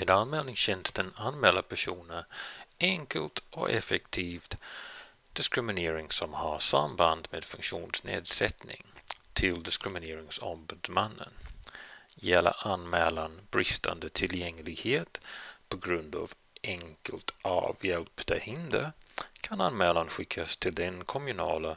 Med 0.00 0.10
anmälningstjänsten 0.10 1.12
anmäler 1.16 1.62
personer 1.62 2.24
enkelt 2.78 3.42
och 3.50 3.70
effektivt 3.70 4.56
diskriminering 5.32 6.10
som 6.10 6.34
har 6.34 6.58
samband 6.58 7.28
med 7.30 7.44
funktionsnedsättning 7.44 8.82
till 9.32 9.62
Diskrimineringsombudsmannen. 9.62 11.32
Gäller 12.14 12.66
anmälan 12.66 13.40
bristande 13.50 14.08
tillgänglighet 14.08 15.20
på 15.68 15.76
grund 15.76 16.14
av 16.14 16.32
enkelt 16.62 17.34
avhjälpta 17.42 18.34
hinder 18.34 18.92
kan 19.40 19.60
anmälan 19.60 20.08
skickas 20.08 20.56
till 20.56 20.74
den 20.74 21.04
kommunala 21.04 21.76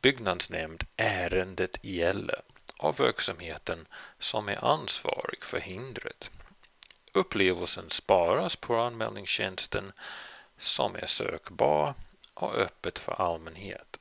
byggnadsnämnd 0.00 0.84
ärendet 0.96 1.84
gäller 1.84 2.40
av 2.76 2.96
verksamheten 2.96 3.86
som 4.18 4.48
är 4.48 4.64
ansvarig 4.64 5.44
för 5.44 5.60
hindret. 5.60 6.30
Upplevelsen 7.18 7.90
sparas 7.90 8.56
på 8.56 8.76
anmälningstjänsten 8.76 9.92
som 10.58 10.96
är 10.96 11.06
sökbar 11.06 11.94
och 12.34 12.54
öppet 12.54 12.98
för 12.98 13.12
allmänhet. 13.12 13.98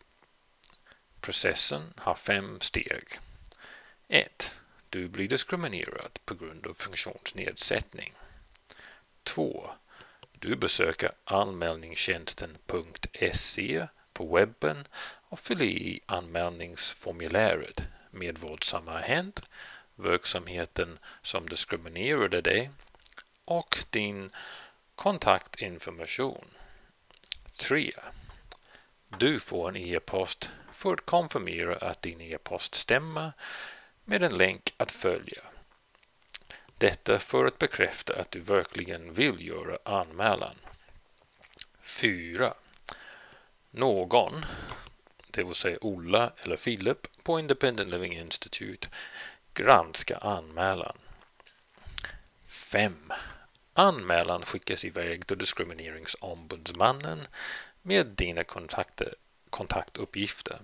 Processen 1.22 1.94
har 1.98 2.16
fem 2.16 2.62
steg. 2.62 3.04
1. 4.08 4.52
Du 4.90 5.08
blir 5.08 5.28
diskriminerad 5.28 6.20
på 6.26 6.36
grund 6.36 6.68
av 6.68 6.74
funktionsnedsättning. 6.74 8.14
2. 9.24 9.70
Du 10.32 10.56
besöker 10.56 11.12
anmälningstjänsten.se 11.24 13.88
på 14.14 14.36
webben 14.36 14.88
och 15.30 15.40
fyller 15.40 15.66
i 15.66 16.00
anmälningsformuläret 16.06 17.82
med 18.12 18.38
vad 18.38 18.64
som 18.64 18.88
har 18.88 19.00
hänt, 19.00 19.42
verksamheten 19.96 21.00
som 21.22 21.50
diskriminerade 21.50 22.42
dig 22.42 22.72
och 23.48 23.78
din 23.90 24.32
kontaktinformation. 24.96 26.46
3. 27.58 27.94
Du 29.18 29.40
får 29.40 29.70
en 29.70 29.76
e-post 29.76 30.50
för 30.74 30.94
att 30.94 31.06
konfirmera 31.06 31.90
att 31.90 32.02
din 32.02 32.22
e-post 32.22 32.76
stämmer 32.76 33.32
med 34.06 34.24
en 34.24 34.38
länk 34.38 34.74
att 34.78 34.92
följa. 34.92 35.42
Detta 36.78 37.20
för 37.20 37.46
att 37.46 37.60
bekräfta 37.60 38.22
att 38.22 38.32
du 38.32 38.40
verkligen 38.40 39.14
vill 39.14 39.48
göra 39.48 39.78
anmälan. 39.84 40.56
4. 41.82 42.54
Någon, 43.72 44.46
det 45.28 45.44
vill 45.44 45.56
säga 45.56 45.78
Ola 45.82 46.32
eller 46.44 46.58
Filip 46.58 47.08
på 47.24 47.40
Independent 47.40 47.90
Living 47.90 48.14
Institute, 48.14 48.88
granskar 49.54 50.20
anmälan. 50.22 50.98
5. 52.48 53.14
Anmälan 53.80 54.46
skickas 54.46 54.86
iväg 54.86 55.28
till 55.28 55.38
Diskrimineringsombudsmannen 55.38 57.28
med 57.82 58.08
dina 58.08 58.44
kontakter, 58.44 59.14
kontaktuppgifter. 59.50 60.60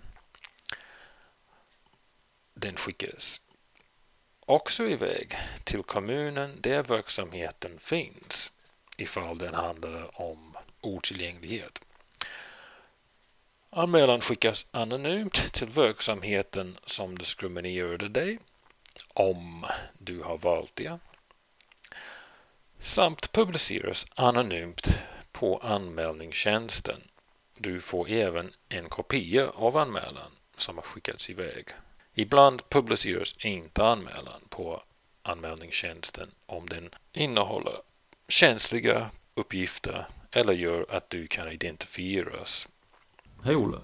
Den 2.53 2.75
skickas 2.75 3.41
också 4.39 4.87
iväg 4.87 5.37
till 5.63 5.83
kommunen 5.83 6.61
där 6.61 6.83
verksamheten 6.83 7.79
finns 7.79 8.51
ifall 8.97 9.37
den 9.37 9.53
handlar 9.53 10.21
om 10.21 10.57
otillgänglighet. 10.81 11.81
Anmälan 13.69 14.21
skickas 14.21 14.65
anonymt 14.71 15.53
till 15.53 15.67
verksamheten 15.67 16.77
som 16.85 17.17
diskriminerade 17.17 18.09
dig 18.09 18.39
om 19.13 19.65
du 19.97 20.21
har 20.21 20.37
valt 20.37 20.75
det 20.75 20.99
samt 22.83 23.31
publiceras 23.31 24.05
anonymt 24.15 24.99
på 25.31 25.57
anmälningstjänsten. 25.57 27.01
Du 27.57 27.81
får 27.81 28.09
även 28.09 28.53
en 28.69 28.89
kopia 28.89 29.49
av 29.49 29.77
anmälan 29.77 30.31
som 30.55 30.75
har 30.75 30.83
skickats 30.83 31.29
iväg. 31.29 31.67
Ibland 32.13 32.69
publiceras 32.69 33.35
inte 33.39 33.85
anmälan 33.85 34.41
på 34.49 34.83
anmälningstjänsten 35.21 36.31
om 36.45 36.69
den 36.69 36.89
innehåller 37.13 37.75
känsliga 38.27 39.09
uppgifter 39.35 40.07
eller 40.31 40.53
gör 40.53 40.85
att 40.89 41.09
du 41.09 41.27
kan 41.27 41.51
identifieras. 41.51 42.67
Hej 43.43 43.55
Olle. 43.55 43.77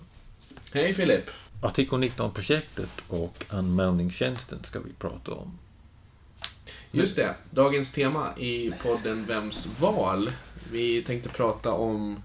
Hej 0.73 0.93
Filip. 0.93 1.29
Artikel 1.61 1.99
19-projektet 1.99 3.03
och 3.07 3.45
anmälningstjänsten 3.49 4.63
ska 4.63 4.79
vi 4.79 4.93
prata 4.93 5.31
om. 5.31 5.59
Just 6.91 7.15
det. 7.15 7.35
Dagens 7.51 7.91
tema 7.91 8.37
i 8.37 8.73
podden 8.83 9.25
Vems 9.25 9.67
val? 9.79 10.31
Vi 10.71 11.03
tänkte 11.03 11.29
prata 11.29 11.71
om 11.71 12.23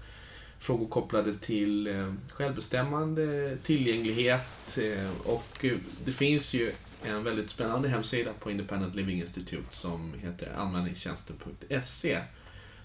frågor 0.59 0.87
kopplade 0.87 1.33
till 1.33 1.87
eh, 1.87 2.13
självbestämmande, 2.29 3.57
tillgänglighet 3.63 4.77
eh, 4.77 5.27
och 5.27 5.65
eh, 5.65 5.77
det 6.05 6.11
finns 6.11 6.53
ju 6.53 6.71
en 7.03 7.23
väldigt 7.23 7.49
spännande 7.49 7.89
hemsida 7.89 8.31
på 8.39 8.51
Independent 8.51 8.95
Living 8.95 9.19
Institute 9.19 9.75
som 9.75 10.13
heter 10.13 10.53
anmälningstjänsten.se. 10.57 12.19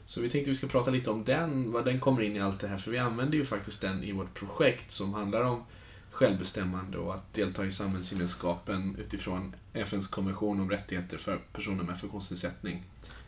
Så 0.07 0.21
vi 0.21 0.31
tänkte 0.31 0.51
vi 0.51 0.57
ska 0.57 0.67
prata 0.67 0.91
lite 0.91 1.11
om 1.11 1.25
den, 1.25 1.73
vad 1.73 1.85
den 1.85 2.01
kommer 2.01 2.23
in 2.23 2.37
i 2.37 2.41
allt 2.41 2.61
det 2.61 2.69
här, 2.69 2.79
för 2.79 2.91
vi 2.91 2.99
använder 2.99 3.39
ju 3.39 3.45
faktiskt 3.45 3.81
den 3.81 4.05
i 4.05 4.13
vårt 4.13 4.35
projekt 4.35 4.91
som 4.91 5.15
handlar 5.15 5.43
om 5.43 5.65
självbestämmande 6.11 6.99
och 6.99 7.15
att 7.15 7.35
delta 7.35 7.67
i 7.67 7.73
samhällsgemenskapen 7.73 8.97
utifrån 9.01 9.55
FNs 9.73 10.07
konvention 10.07 10.61
om 10.61 10.71
rättigheter 10.71 11.19
för 11.19 11.39
personer 11.53 11.85
med 11.85 12.01
funktionsnedsättning. 12.01 12.85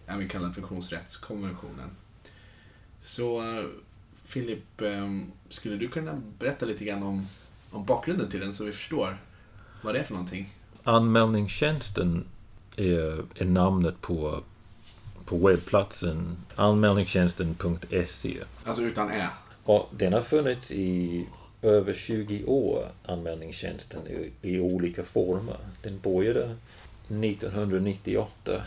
Även 0.06 0.28
kallad 0.28 0.54
funktionsrättskonventionen. 0.54 1.90
Så 3.00 3.42
Filip, 4.24 4.80
ehm, 4.80 5.32
skulle 5.48 5.76
du 5.76 5.88
kunna 5.88 6.22
berätta 6.38 6.66
lite 6.66 6.84
grann 6.84 7.02
om, 7.02 7.26
om 7.70 7.84
bakgrunden 7.84 8.30
till 8.30 8.40
den 8.40 8.54
så 8.54 8.64
vi 8.64 8.72
förstår 8.72 9.18
vad 9.82 9.94
det 9.94 10.00
är 10.00 10.04
för 10.04 10.14
någonting? 10.14 10.48
Anmälningstjänsten 10.84 12.24
är, 12.76 13.24
är 13.34 13.44
namnet 13.44 14.00
på, 14.00 14.42
på 15.24 15.46
webbplatsen 15.46 16.36
anmälningstjänsten.se. 16.56 18.38
Alltså 18.64 18.82
utan 18.82 19.10
ä? 19.10 19.28
Och 19.64 19.90
den 19.96 20.12
har 20.12 20.20
funnits 20.20 20.70
i 20.70 21.26
över 21.62 21.94
20 21.94 22.44
år, 22.44 22.86
anmälningstjänsten, 23.06 24.06
i, 24.06 24.30
i 24.42 24.60
olika 24.60 25.02
former. 25.04 25.56
Den 25.82 25.98
började 25.98 26.56
1998. 27.08 28.62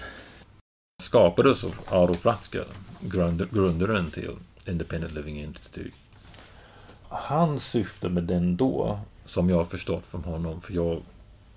Skapades 1.04 1.64
av 1.64 1.76
Adolf 1.90 2.26
Ratzker, 2.26 2.66
grund, 3.00 3.52
grundaren 3.52 4.12
till 4.12 4.36
Independent 4.68 5.14
Living 5.14 5.40
Institute. 5.40 5.98
Hans 7.08 7.68
syfte 7.68 8.10
med 8.10 8.24
den 8.24 8.58
då, 8.58 9.00
som 9.26 9.50
jag 9.50 9.58
har 9.58 9.66
förstått 9.66 10.04
från 10.06 10.24
honom, 10.24 10.62
för 10.62 10.74
jag 10.74 11.02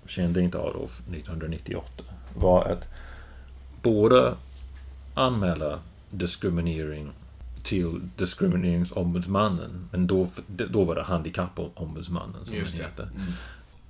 kände 0.05 0.41
inte 0.41 0.59
Adolf 0.59 0.99
1998, 0.99 2.03
var 2.35 2.65
att 2.65 2.87
både 3.81 4.35
anmäla 5.13 5.79
diskriminering 6.09 7.11
till 7.63 8.01
diskrimineringsombudsmannen, 8.15 9.89
men 9.91 10.07
då, 10.07 10.29
då 10.47 10.83
var 10.83 10.95
det 10.95 11.03
handikappombudsmannen 11.03 12.45
som 12.45 12.57
Just 12.57 12.77
det 12.77 12.83
hette. 12.83 13.03
Mm. 13.03 13.27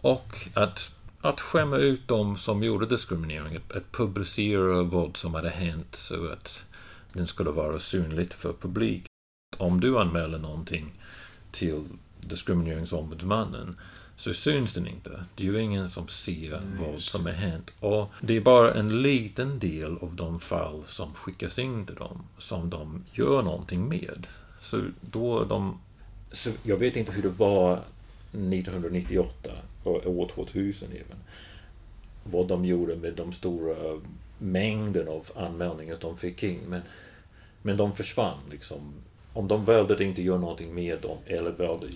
Och 0.02 0.48
att, 0.54 0.96
att 1.22 1.42
skämma 1.42 1.78
ut 1.78 2.08
dem 2.08 2.38
som 2.38 2.64
gjorde 2.64 2.86
diskriminering, 2.86 3.56
att, 3.56 3.78
att 3.78 3.92
publicera 3.92 4.84
vad 4.84 5.18
som 5.18 5.34
hade 5.34 5.50
hänt 5.50 5.96
så 5.96 6.32
att 6.32 6.64
den 7.14 7.28
skulle 7.28 7.52
vara 7.52 7.80
synligt 7.80 8.34
för 8.34 8.54
publik. 8.54 9.06
Om 9.58 9.80
du 9.80 10.00
anmäler 10.00 10.38
någonting 10.38 10.92
till 11.52 11.84
diskrimineringsombudsmannen 12.22 13.76
så 14.20 14.34
syns 14.34 14.74
den 14.74 14.88
inte. 14.88 15.26
Det 15.36 15.44
är 15.44 15.48
ju 15.48 15.62
ingen 15.62 15.90
som 15.90 16.08
ser 16.08 16.50
Nej, 16.52 16.92
vad 16.92 17.02
som 17.02 17.26
har 17.26 17.34
hänt. 17.34 17.72
Och 17.80 18.10
det 18.22 18.38
är 18.38 18.42
bara 18.42 18.74
en 18.74 19.02
liten 19.02 19.60
del 19.60 19.98
av 19.98 20.16
de 20.16 20.40
fall 20.40 20.84
som 20.86 21.14
skickas 21.14 21.60
in 21.60 21.86
till 21.86 21.96
dem 21.96 22.24
som 22.38 22.70
de 22.70 23.04
gör 23.14 23.44
någonting 23.44 23.90
med. 23.90 24.28
Så 24.62 24.82
då 25.02 25.44
de... 25.44 25.80
Så 26.32 26.50
jag 26.64 26.78
vet 26.78 26.96
inte 26.96 27.12
hur 27.12 27.22
det 27.22 27.30
var 27.30 27.74
1998 27.74 29.52
och 29.84 30.08
år 30.08 30.28
2000 30.28 30.90
även. 30.92 31.18
Vad 32.24 32.48
de 32.48 32.66
gjorde 32.66 32.96
med 32.96 33.14
de 33.14 33.34
stora 33.34 34.02
mängden 34.38 35.08
av 35.08 35.26
anmälningar 35.36 35.98
de 36.02 36.18
fick 36.18 36.44
in. 36.44 36.60
Men, 36.68 36.82
men 37.62 37.78
de 37.78 37.96
försvann 37.96 38.40
liksom 38.52 38.94
om 39.34 39.48
de 39.48 39.66
valde 39.66 39.94
att 39.94 40.00
inte 40.00 40.22
göra 40.22 40.40
någonting 40.40 40.74
med 40.74 41.02
dem 41.02 41.18
eller 41.26 41.52
valde, 41.52 41.88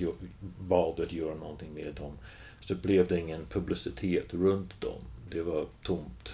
valde 0.60 1.04
att 1.04 1.14
göra 1.14 1.36
någonting 1.36 1.74
med 1.74 1.94
dem 1.96 2.18
så 2.60 2.76
blev 2.76 3.08
det 3.08 3.20
ingen 3.20 3.46
publicitet 3.46 4.34
runt 4.34 4.82
dem. 4.82 5.02
Det 5.30 5.42
var 5.42 5.66
tomt. 5.84 6.34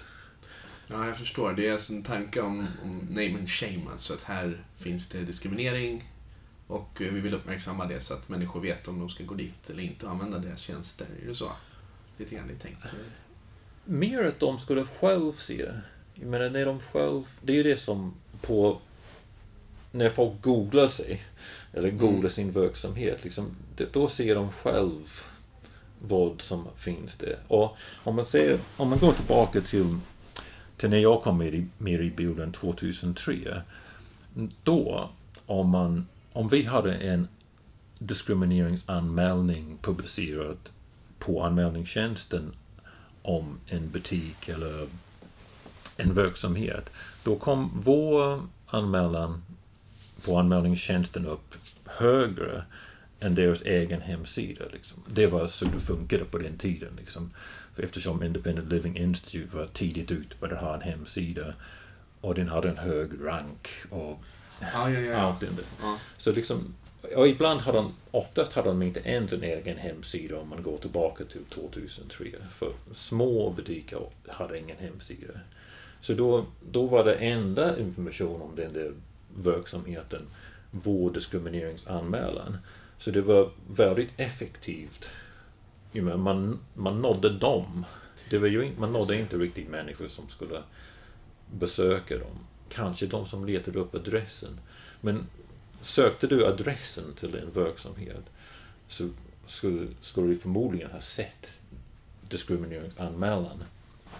Ja, 0.86 1.06
jag 1.06 1.18
förstår. 1.18 1.52
Det 1.52 1.68
är 1.68 1.72
alltså 1.72 1.92
en 1.92 2.02
tanke 2.02 2.40
om, 2.40 2.66
om 2.82 2.98
name 3.08 3.34
and 3.38 3.50
shame, 3.50 3.82
alltså 3.90 4.14
att 4.14 4.22
här 4.22 4.64
finns 4.76 5.08
det 5.08 5.18
diskriminering 5.18 6.12
och 6.66 6.96
vi 7.00 7.08
vill 7.08 7.34
uppmärksamma 7.34 7.86
det 7.86 8.00
så 8.00 8.14
att 8.14 8.28
människor 8.28 8.60
vet 8.60 8.88
om 8.88 8.98
de 8.98 9.08
ska 9.08 9.24
gå 9.24 9.34
dit 9.34 9.70
eller 9.70 9.82
inte 9.82 10.06
och 10.06 10.12
använda 10.12 10.38
deras 10.38 10.60
tjänster. 10.60 11.06
Är 11.22 11.28
det 11.28 11.34
så? 11.34 11.50
Lite 12.18 12.34
grann 12.34 12.48
det 12.48 12.54
är 12.54 12.58
tänkt. 12.58 12.86
Mer 13.84 14.24
att 14.24 14.40
de 14.40 14.58
skulle 14.58 14.84
själv 14.84 15.32
se. 15.32 15.70
Jag 16.14 16.26
menar, 16.28 16.50
när 16.50 16.66
de 16.66 16.80
själv... 16.80 17.22
Det 17.42 17.52
är 17.52 17.56
ju 17.56 17.62
det 17.62 17.76
som 17.76 18.14
på 18.40 18.80
när 19.92 20.10
folk 20.10 20.40
googlar 20.40 20.88
sig 20.88 21.22
eller 21.72 21.90
googlar 21.90 22.18
Mm. 22.18 22.30
sin 22.30 22.52
verksamhet, 22.52 23.24
liksom, 23.24 23.56
det, 23.76 23.92
då 23.92 24.08
ser 24.08 24.34
de 24.34 24.52
själv 24.52 25.22
vad 25.98 26.40
som 26.40 26.68
finns 26.76 27.16
där. 27.16 27.38
Och 27.48 27.76
om 28.04 28.16
man, 28.16 28.24
ser, 28.24 28.58
om 28.76 28.88
man 28.90 28.98
går 28.98 29.12
tillbaka 29.12 29.60
till, 29.60 29.98
till 30.76 30.90
när 30.90 30.98
jag 30.98 31.22
kom 31.22 31.38
med 31.38 31.54
i, 31.54 31.66
med 31.78 32.00
i 32.00 32.10
bilden 32.10 32.52
2003. 32.52 33.62
Då, 34.62 35.10
om, 35.46 35.68
man, 35.68 36.06
om 36.32 36.48
vi 36.48 36.62
hade 36.62 36.94
en 36.94 37.28
diskrimineringsanmälning 37.98 39.78
publicerad 39.82 40.58
på 41.18 41.42
anmälningstjänsten 41.42 42.52
om 43.22 43.58
en 43.66 43.90
butik 43.90 44.48
eller 44.48 44.88
en 45.96 46.14
verksamhet. 46.14 46.90
Då 47.22 47.36
kom 47.36 47.80
vår 47.84 48.40
anmälan 48.66 49.42
på 50.24 50.36
anmälningstjänsten 50.36 51.26
upp 51.26 51.54
högre 51.86 52.62
än 53.20 53.34
deras 53.34 53.62
egen 53.62 54.00
hemsida. 54.00 54.64
Liksom. 54.72 55.02
Det 55.06 55.26
var 55.26 55.46
så 55.46 55.64
det 55.64 55.80
funkade 55.80 56.24
på 56.24 56.38
den 56.38 56.58
tiden. 56.58 56.88
Liksom. 56.98 57.30
För 57.74 57.82
eftersom 57.82 58.22
Independent 58.22 58.72
Living 58.72 58.96
Institute 58.96 59.56
var 59.56 59.66
tidigt 59.66 60.10
ut 60.10 60.40
med 60.40 60.52
att 60.52 60.60
ha 60.60 60.74
en 60.74 60.80
hemsida 60.82 61.54
och 62.20 62.34
den 62.34 62.48
hade 62.48 62.68
en 62.68 62.78
hög 62.78 63.10
rank 63.24 63.68
och 63.90 64.20
Ja, 64.74 64.90
ja, 64.90 65.00
ja. 65.00 65.16
allt 65.16 65.40
det. 65.40 65.46
ja. 65.82 65.98
Så 66.16 66.32
liksom, 66.32 66.74
och 67.16 67.28
ibland 67.28 67.60
har 67.60 67.72
de, 67.72 67.92
oftast 68.10 68.52
har 68.52 68.62
de 68.64 68.82
inte 68.82 69.00
ens 69.00 69.32
en 69.32 69.42
egen 69.42 69.76
hemsida 69.78 70.38
om 70.38 70.48
man 70.48 70.62
går 70.62 70.78
tillbaka 70.78 71.24
till 71.24 71.44
2003. 71.44 72.26
För 72.54 72.72
små 72.92 73.50
butiker 73.50 74.00
hade 74.28 74.58
ingen 74.58 74.76
hemsida. 74.76 75.32
Så 76.00 76.14
då, 76.14 76.46
då 76.70 76.86
var 76.86 77.04
det 77.04 77.14
enda 77.14 77.78
information 77.78 78.42
om 78.42 78.56
den 78.56 78.72
där 78.72 78.92
verksamheten 79.36 80.22
vår 80.70 81.10
diskrimineringsanmälan. 81.10 82.58
Så 82.98 83.10
det 83.10 83.22
var 83.22 83.50
väldigt 83.70 84.12
effektivt. 84.16 85.08
Man, 85.92 86.58
man 86.74 87.02
nådde 87.02 87.30
dem. 87.30 87.84
Det 88.30 88.38
var 88.38 88.48
ju, 88.48 88.72
man 88.78 88.92
nådde 88.92 89.18
inte 89.18 89.36
riktigt 89.36 89.68
människor 89.68 90.08
som 90.08 90.28
skulle 90.28 90.62
besöka 91.52 92.18
dem. 92.18 92.38
Kanske 92.68 93.06
de 93.06 93.26
som 93.26 93.44
letade 93.44 93.78
upp 93.78 93.94
adressen. 93.94 94.60
Men 95.00 95.26
sökte 95.80 96.26
du 96.26 96.46
adressen 96.46 97.14
till 97.14 97.34
en 97.34 97.52
verksamhet 97.52 98.24
så 98.88 99.08
skulle, 99.46 99.86
skulle 100.00 100.28
du 100.28 100.36
förmodligen 100.36 100.90
ha 100.90 101.00
sett 101.00 101.60
diskrimineringsanmälan 102.28 103.64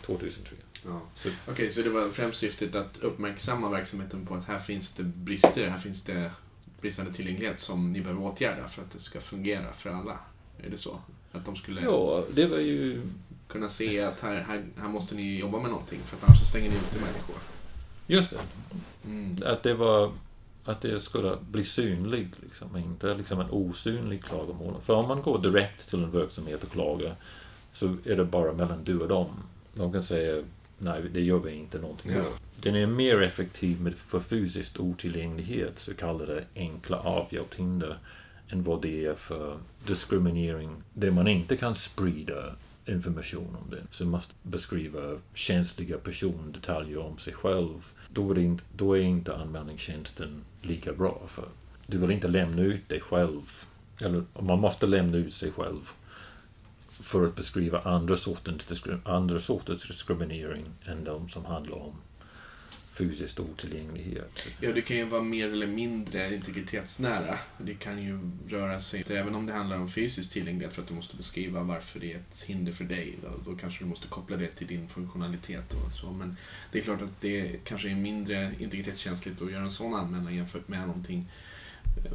2003. 0.03 0.57
Ja. 0.85 1.00
Okej, 1.49 1.71
så 1.71 1.82
det 1.82 1.91
var 1.91 2.09
främst 2.09 2.38
syftet 2.38 2.75
att 2.75 2.99
uppmärksamma 2.99 3.69
verksamheten 3.69 4.27
på 4.27 4.35
att 4.35 4.44
här 4.44 4.59
finns 4.59 4.93
det 4.93 5.03
brister, 5.03 5.69
här 5.69 5.79
finns 5.79 6.05
det 6.05 6.31
bristande 6.81 7.12
tillgänglighet 7.12 7.61
som 7.61 7.93
ni 7.93 8.00
behöver 8.00 8.23
åtgärda 8.23 8.69
för 8.69 8.82
att 8.82 8.91
det 8.91 9.00
ska 9.00 9.21
fungera 9.21 9.73
för 9.73 9.91
alla. 9.91 10.19
Är 10.59 10.71
det 10.71 10.79
så? 10.79 11.00
Att 11.32 11.44
de 11.44 11.56
skulle 11.56 11.81
ja, 11.81 12.25
det 12.35 12.47
var 12.47 12.59
ju... 12.59 13.03
kunna 13.49 13.69
se 13.69 14.00
att 14.00 14.21
här, 14.21 14.41
här, 14.41 14.65
här 14.77 14.88
måste 14.88 15.15
ni 15.15 15.38
jobba 15.38 15.59
med 15.61 15.71
någonting 15.71 16.00
för 16.06 16.17
att 16.17 16.25
annars 16.25 16.41
så 16.41 16.47
stänger 16.47 16.71
ni 16.71 16.77
ute 16.77 16.99
människor. 16.99 17.37
Just 18.06 18.31
det. 18.31 18.38
Mm. 19.05 19.37
Att 19.44 19.62
det 19.62 19.75
var... 19.75 20.12
Att 20.65 20.81
det 20.81 21.00
skulle 21.00 21.37
bli 21.50 21.65
synligt, 21.65 22.43
liksom. 22.43 22.76
Inte 22.76 23.15
liksom 23.15 23.41
en 23.41 23.50
osynlig 23.50 24.25
klagomål. 24.25 24.75
För 24.85 24.94
om 24.94 25.09
man 25.09 25.23
går 25.23 25.38
direkt 25.38 25.91
till 25.91 26.05
en 26.05 26.11
verksamhet 26.11 26.65
och 26.65 26.73
klagar 26.73 27.17
så 27.73 27.97
är 28.05 28.17
det 28.17 28.25
bara 28.25 28.53
mellan 28.53 28.85
du 28.85 29.00
och 29.00 29.09
dem. 29.09 29.29
De 29.75 29.93
kan 29.93 30.03
säga 30.03 30.44
nej, 30.81 31.03
det 31.12 31.21
gör 31.21 31.38
vi 31.38 31.53
inte 31.53 31.79
någonting 31.79 32.12
Ja. 32.12 32.25
Den 32.62 32.77
är 32.77 32.87
mer 32.87 33.23
effektiv 33.23 33.81
med 33.81 33.94
för 33.94 34.21
fysiskt 34.21 34.81
otillgänglighet, 34.81 35.79
så 35.79 35.94
kallade 35.94 36.44
enkla 36.55 36.99
avhjälpshinder, 36.99 37.99
än 38.49 38.62
vad 38.62 38.82
det 38.82 39.06
är 39.06 39.15
för 39.15 39.59
diskriminering 39.87 40.82
där 40.94 41.11
man 41.11 41.29
inte 41.29 41.56
kan 41.56 41.75
sprida 41.75 42.35
information 42.87 43.56
om 43.62 43.71
det. 43.71 43.82
Så 43.91 44.05
man 44.05 44.11
måste 44.11 44.35
beskriva 44.43 45.19
känsliga 45.35 45.99
persondetaljer 45.99 46.99
om 46.99 47.19
sig 47.19 47.33
själv. 47.33 47.93
Då 48.12 48.31
är, 48.31 48.38
inte, 48.38 48.65
då 48.76 48.97
är 48.97 49.00
inte 49.00 49.37
anmälningstjänsten 49.37 50.44
lika 50.62 50.93
bra. 50.93 51.23
för 51.29 51.49
Du 51.87 51.99
vill 51.99 52.11
inte 52.11 52.29
lämna 52.29 52.62
ut 52.62 52.88
dig 52.88 53.00
själv. 53.00 53.41
Eller 54.00 54.25
man 54.41 54.61
måste 54.61 54.87
lämna 54.87 55.17
ut 55.17 55.35
sig 55.35 55.50
själv 55.53 55.93
för 57.02 57.26
att 57.26 57.37
beskriva 57.37 57.81
andra 57.81 58.17
sorters, 58.17 58.85
andra 59.05 59.41
sorters 59.41 59.88
diskriminering 59.88 60.64
än 60.87 61.05
de 61.05 61.29
som 61.29 61.44
handlar 61.44 61.76
om 61.76 61.94
fysiskt 63.00 63.41
otillgänglighet. 63.41 64.49
Ja, 64.61 64.73
det 64.73 64.82
kan 64.82 64.97
ju 64.97 65.05
vara 65.05 65.23
mer 65.23 65.52
eller 65.52 65.67
mindre 65.67 66.35
integritetsnära. 66.35 67.38
Det 67.58 67.75
kan 67.75 68.02
ju 68.02 68.20
röra 68.49 68.81
sig, 68.81 69.05
även 69.11 69.35
om 69.35 69.47
det 69.47 69.52
handlar 69.52 69.76
om 69.76 69.88
fysisk 69.88 70.32
tillgänglighet 70.32 70.75
för 70.75 70.82
att 70.82 70.88
du 70.88 70.94
måste 70.94 71.17
beskriva 71.17 71.62
varför 71.62 72.00
det 72.00 72.12
är 72.12 72.17
ett 72.17 72.43
hinder 72.43 72.73
för 72.73 72.85
dig. 72.85 73.19
Då, 73.23 73.50
då 73.50 73.56
kanske 73.56 73.85
du 73.85 73.88
måste 73.88 74.08
koppla 74.08 74.37
det 74.37 74.49
till 74.49 74.67
din 74.67 74.88
funktionalitet 74.88 75.73
och 75.73 75.93
så. 75.93 76.12
Men 76.12 76.37
det 76.73 76.79
är 76.79 76.82
klart 76.82 77.02
att 77.02 77.20
det 77.20 77.64
kanske 77.64 77.91
är 77.91 77.94
mindre 77.94 78.55
integritetskänsligt 78.58 79.43
att 79.43 79.52
göra 79.52 79.62
en 79.62 79.70
sån 79.70 79.94
anmälan 79.94 80.35
jämfört 80.35 80.69
med 80.69 80.87
någonting 80.87 81.31
eh, 82.05 82.12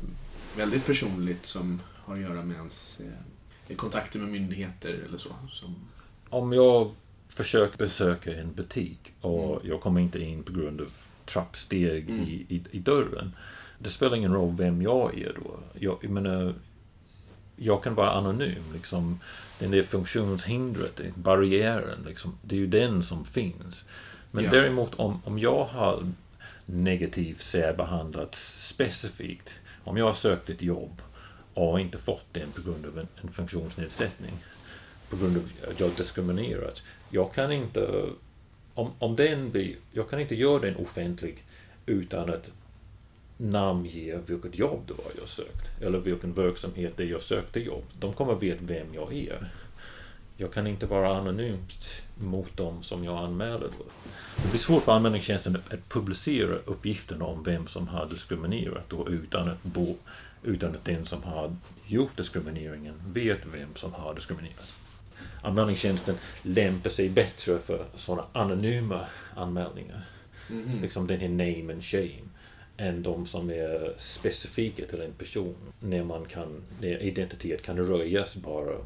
väldigt 0.57 0.85
personligt 0.85 1.45
som 1.45 1.81
har 1.95 2.15
att 2.15 2.21
göra 2.21 2.43
med 2.43 2.57
ens 2.57 2.99
eh, 2.99 3.34
kontakter 3.75 4.19
med 4.19 4.29
myndigheter 4.29 4.99
eller 5.07 5.17
så. 5.17 5.29
Som, 5.51 5.75
Om 6.29 6.53
jag 6.53 6.91
försöker 7.29 7.77
besöka 7.77 8.35
en 8.39 8.53
butik 8.53 9.13
och 9.21 9.55
Mm. 9.55 9.69
jag 9.69 9.81
kommer 9.81 10.01
inte 10.01 10.19
in 10.23 10.43
på 10.43 10.51
grund 10.53 10.81
av 10.81 10.87
trappsteg 11.25 12.09
Mm. 12.09 12.21
i, 12.23 12.45
i, 12.49 12.61
i 12.71 12.79
dörren. 12.79 13.31
Det 13.79 13.89
spelar 13.89 14.15
ingen 14.17 14.33
roll 14.33 14.55
vem 14.57 14.81
jag 14.81 15.19
är 15.19 15.33
då. 15.43 15.59
Jag, 15.79 15.97
jag 16.01 16.11
menar, 16.11 16.53
jag 17.55 17.83
kan 17.83 17.95
vara 17.95 18.11
anonym. 18.11 18.63
Liksom, 18.73 19.19
den 19.59 19.71
där 19.71 19.83
funktionshindret, 19.83 21.01
barriären, 21.15 21.99
liksom, 22.07 22.37
det 22.41 22.55
är 22.55 22.59
ju 22.59 22.67
den 22.67 23.03
som 23.03 23.25
finns. 23.25 23.83
Men 24.31 24.43
Ja. 24.43 24.51
däremot 24.51 24.95
om, 24.95 25.21
om 25.25 25.39
jag 25.39 25.63
har 25.65 26.11
negativt 26.65 27.41
särbehandlats 27.41 28.67
specifikt, 28.67 29.53
om 29.83 29.97
jag 29.97 30.05
har 30.05 30.13
sökt 30.13 30.49
ett 30.49 30.61
jobb 30.61 31.01
och 31.55 31.79
inte 31.79 31.97
fått 31.97 32.25
den 32.31 32.51
på 32.51 32.61
grund 32.61 32.85
av 32.85 32.99
en, 32.99 33.07
en 33.21 33.31
funktionsnedsättning, 33.31 34.33
på 35.09 35.17
grund 35.17 35.37
av 35.37 35.43
att 35.71 35.79
jag 35.79 35.91
diskriminerats, 35.91 36.83
jag 37.09 37.33
kan 37.33 37.51
inte 37.51 38.09
om, 38.75 38.91
om 38.99 39.15
den 39.15 39.49
blir, 39.49 39.75
jag 39.91 40.09
kan 40.09 40.19
inte 40.19 40.35
göra 40.35 40.59
den 40.59 40.75
offentlig 40.75 41.43
utan 41.85 42.29
att 42.29 42.51
namnge 43.37 44.19
vilket 44.25 44.57
jobb 44.57 44.81
det 44.87 44.93
var 44.93 45.11
jag 45.19 45.29
sökt. 45.29 45.81
Eller 45.81 45.99
vilken 45.99 46.33
verksamhet 46.33 46.93
det 46.97 47.05
jag 47.05 47.21
sökte 47.21 47.59
jobb. 47.59 47.83
De 47.99 48.13
kommer 48.13 48.35
veta 48.35 48.63
vem 48.63 48.93
jag 48.93 49.13
är. 49.13 49.51
Jag 50.37 50.53
kan 50.53 50.67
inte 50.67 50.85
vara 50.85 51.17
anonymt 51.17 51.89
mot 52.17 52.57
dem 52.57 52.83
som 52.83 53.03
jag 53.03 53.17
anmäler. 53.17 53.69
Det 54.43 54.49
blir 54.49 54.59
svårt 54.59 54.83
för 54.83 54.91
anmälningstjänsten 54.91 55.55
att 55.55 55.89
publicera 55.89 56.55
uppgifterna 56.65 57.25
om 57.25 57.43
vem 57.43 57.67
som 57.67 57.87
har 57.87 58.05
diskriminerat 58.05 58.89
då 58.89 59.09
utan 59.09 59.49
att, 59.49 59.63
bo, 59.63 59.97
utan 60.45 60.75
att 60.75 60.85
den 60.85 61.05
som 61.05 61.23
har 61.23 61.55
gjort 61.87 62.17
diskrimineringen 62.17 62.93
vet 63.07 63.45
vem 63.45 63.75
som 63.75 63.93
har 63.93 64.15
diskriminerat. 64.15 64.73
Anmälningstjänsten 65.41 66.15
lämpar 66.41 66.89
sig 66.89 67.09
bättre 67.09 67.59
för 67.59 67.85
sådana 67.95 68.27
anonyma 68.33 69.05
anmälningar. 69.35 70.05
Mhm. 70.49 70.81
Liksom 70.81 71.07
den 71.07 71.19
här 71.19 71.29
name 71.29 71.73
and 71.73 71.83
shame. 71.83 72.29
Än 72.77 73.03
de 73.03 73.25
som 73.25 73.49
är 73.49 73.93
specifika 73.97 74.85
till 74.85 75.01
en 75.01 75.13
person. 75.13 75.55
När 75.79 76.03
man 76.03 76.25
kan, 76.25 76.63
när 76.81 77.01
identitet 77.01 77.61
kan 77.61 77.77
röjas 77.77 78.35
bara 78.35 78.77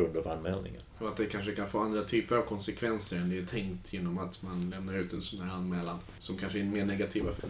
grund 0.00 0.16
av 0.16 0.28
anmälningen. 0.28 0.82
Och 0.98 1.08
att 1.08 1.16
det 1.16 1.26
kanske 1.26 1.54
kan 1.54 1.68
få 1.68 1.78
andra 1.78 2.04
typer 2.04 2.36
av 2.36 2.42
konsekvenser 2.42 3.16
än 3.16 3.30
det 3.30 3.38
är 3.38 3.46
tänkt 3.46 3.92
genom 3.92 4.18
att 4.18 4.42
man 4.42 4.70
lämnar 4.70 4.94
ut 4.94 5.12
en 5.12 5.22
sån 5.22 5.40
här 5.40 5.54
anmälan. 5.54 5.98
Som 6.18 6.36
kanske 6.36 6.60
är 6.60 6.64
mer 6.64 6.84
negativa. 6.84 7.32
För 7.32 7.48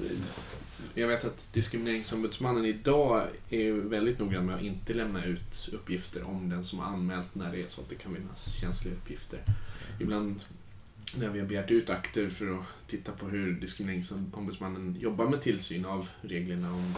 jag 0.95 1.09
vet 1.09 1.25
att 1.25 1.51
Diskrimineringsombudsmannen 1.53 2.65
idag 2.65 3.27
är 3.51 3.73
väldigt 3.73 4.19
noggrann 4.19 4.47
med 4.47 4.55
att 4.55 4.63
inte 4.63 4.95
lämna 4.95 5.25
ut 5.25 5.69
uppgifter 5.73 6.23
om 6.23 6.49
den 6.49 6.65
som 6.65 6.79
har 6.79 6.87
anmält 6.87 7.35
när 7.35 7.53
det 7.53 7.59
är 7.59 7.67
så 7.67 7.81
att 7.81 7.89
det 7.89 7.95
kan 7.95 8.15
finnas 8.15 8.53
känsliga 8.61 8.95
uppgifter. 8.95 9.41
Ibland 10.01 10.43
när 11.17 11.29
vi 11.29 11.41
har 11.41 11.47
begärt 11.47 11.71
ut 11.71 11.91
akter 11.91 12.31
för 12.31 12.59
att 12.59 12.67
titta 12.87 13.13
på 13.13 13.27
hur 13.27 13.53
Diskrimineringsombudsmannen 13.53 14.97
jobbar 15.01 15.27
med 15.29 15.43
tillsyn 15.43 15.85
av 15.85 16.09
reglerna 16.21 16.75
om 16.75 16.95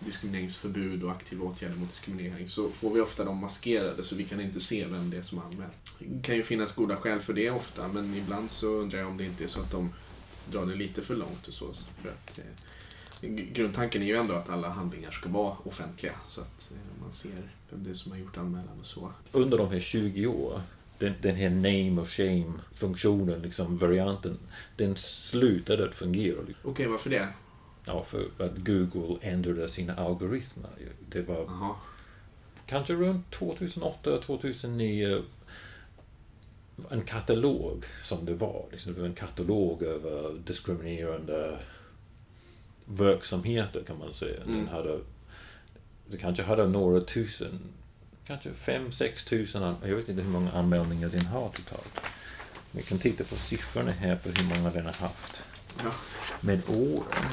diskrimineringsförbud 0.00 1.04
och 1.04 1.10
aktiva 1.10 1.44
åtgärder 1.44 1.76
mot 1.76 1.90
diskriminering 1.90 2.48
så 2.48 2.70
får 2.70 2.94
vi 2.94 3.00
ofta 3.00 3.24
dem 3.24 3.38
maskerade 3.38 4.04
så 4.04 4.16
vi 4.16 4.24
kan 4.24 4.40
inte 4.40 4.60
se 4.60 4.86
vem 4.86 5.10
det 5.10 5.16
är 5.16 5.22
som 5.22 5.38
har 5.38 5.44
anmält. 5.44 5.96
Det 5.98 6.22
kan 6.22 6.36
ju 6.36 6.42
finnas 6.42 6.74
goda 6.74 6.96
skäl 6.96 7.20
för 7.20 7.32
det 7.32 7.50
ofta 7.50 7.88
men 7.88 8.14
ibland 8.14 8.50
så 8.50 8.66
undrar 8.66 8.98
jag 8.98 9.08
om 9.08 9.16
det 9.16 9.24
inte 9.24 9.44
är 9.44 9.48
så 9.48 9.60
att 9.60 9.70
de 9.70 9.92
drar 10.50 10.66
det 10.66 10.74
lite 10.74 11.02
för 11.02 11.16
långt 11.16 11.48
och 11.48 11.54
så. 11.54 11.72
För 12.02 12.08
att, 12.08 12.38
eh, 12.38 13.28
grundtanken 13.30 14.02
är 14.02 14.06
ju 14.06 14.16
ändå 14.16 14.34
att 14.34 14.50
alla 14.50 14.68
handlingar 14.68 15.10
ska 15.10 15.28
vara 15.28 15.56
offentliga 15.64 16.14
så 16.28 16.40
att 16.40 16.72
eh, 16.72 17.02
man 17.02 17.12
ser 17.12 17.54
vem 17.70 17.84
det 17.84 17.90
är 17.90 17.94
som 17.94 18.12
har 18.12 18.18
gjort 18.18 18.36
anmälan 18.36 18.80
och 18.80 18.86
så. 18.86 19.12
Under 19.32 19.58
de 19.58 19.70
här 19.70 19.80
20 19.80 20.26
åren 20.26 20.62
den, 21.00 21.12
den 21.22 21.34
här 21.36 21.50
name 21.50 22.00
och 22.00 22.08
shame 22.08 22.52
funktionen, 22.72 23.42
liksom 23.42 23.78
varianten, 23.78 24.38
den 24.76 24.96
slutade 24.96 25.88
att 25.88 25.94
fungera. 25.94 26.42
Liksom. 26.48 26.70
Okej, 26.70 26.86
varför 26.86 27.10
det? 27.10 27.28
ja, 27.84 28.04
för 28.04 28.28
att 28.38 28.56
Google 28.56 29.18
ändrade 29.20 29.68
sina 29.68 29.94
algoritmer. 29.94 30.70
Det 31.10 31.22
var 31.22 31.44
Jaha. 31.44 31.74
kanske 32.66 32.92
runt 32.94 33.30
2008, 33.30 34.18
2009 34.20 35.22
en 36.90 37.02
katalog 37.02 37.84
som 38.02 38.24
det 38.24 38.34
var. 38.34 38.64
Liksom, 38.70 38.94
det 38.94 39.00
var 39.00 39.08
en 39.08 39.14
katalog 39.14 39.82
över 39.82 40.38
diskriminerande 40.46 41.58
verksamheter 42.84 43.82
kan 43.86 43.98
man 43.98 44.12
säga. 44.12 44.40
Den 44.40 44.54
Mm. 44.54 44.68
hade, 44.68 44.98
det 46.10 46.16
kanske 46.16 46.42
hade 46.42 46.66
några 46.68 47.00
tusen, 47.00 47.58
kanske 48.30 48.54
fem, 48.54 48.92
sex 48.92 49.24
tusen, 49.24 49.62
an- 49.62 49.76
jag 49.82 49.96
vet 49.96 50.08
inte 50.08 50.22
hur 50.22 50.30
många 50.30 50.52
anmälningar 50.52 51.08
den 51.08 51.26
har 51.26 51.48
totalt. 51.48 52.00
Vi 52.70 52.82
kan 52.82 52.98
titta 52.98 53.24
på 53.24 53.36
siffrorna 53.36 53.90
här 53.90 54.16
på 54.16 54.28
hur 54.28 54.44
många 54.56 54.70
den 54.70 54.84
har 54.84 54.92
haft. 54.92 55.42
Ja. 55.84 55.90
Med 56.40 56.60
åren. 56.68 57.28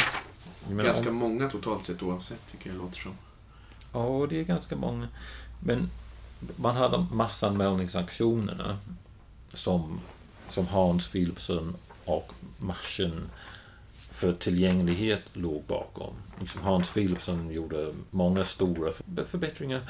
Ganska 0.85 1.09
om- 1.09 1.15
många 1.15 1.49
totalt 1.49 1.85
sett 1.85 2.03
oavsett, 2.03 2.39
tycker 2.51 2.69
jag 2.69 2.75
det 2.75 2.81
låter 2.83 2.99
som. 2.99 3.17
Ja, 3.93 4.27
det 4.29 4.39
är 4.39 4.43
ganska 4.43 4.75
många. 4.75 5.07
Men 5.63 5.89
man 6.55 6.75
hade 6.75 7.05
massanmälningsaktionerna 7.11 8.77
som, 9.53 9.99
som 10.49 10.67
Hans 10.67 11.07
Philipsson 11.07 11.75
och 12.05 12.31
Marschen 12.57 13.29
för 14.11 14.33
tillgänglighet 14.33 15.21
låg 15.33 15.63
bakom. 15.67 16.13
Liksom 16.39 16.61
Hans 16.61 16.89
Philipsson 16.89 17.51
gjorde 17.51 17.93
många 18.11 18.45
stora 18.45 18.91
för- 18.91 19.25
förbättringar. 19.25 19.81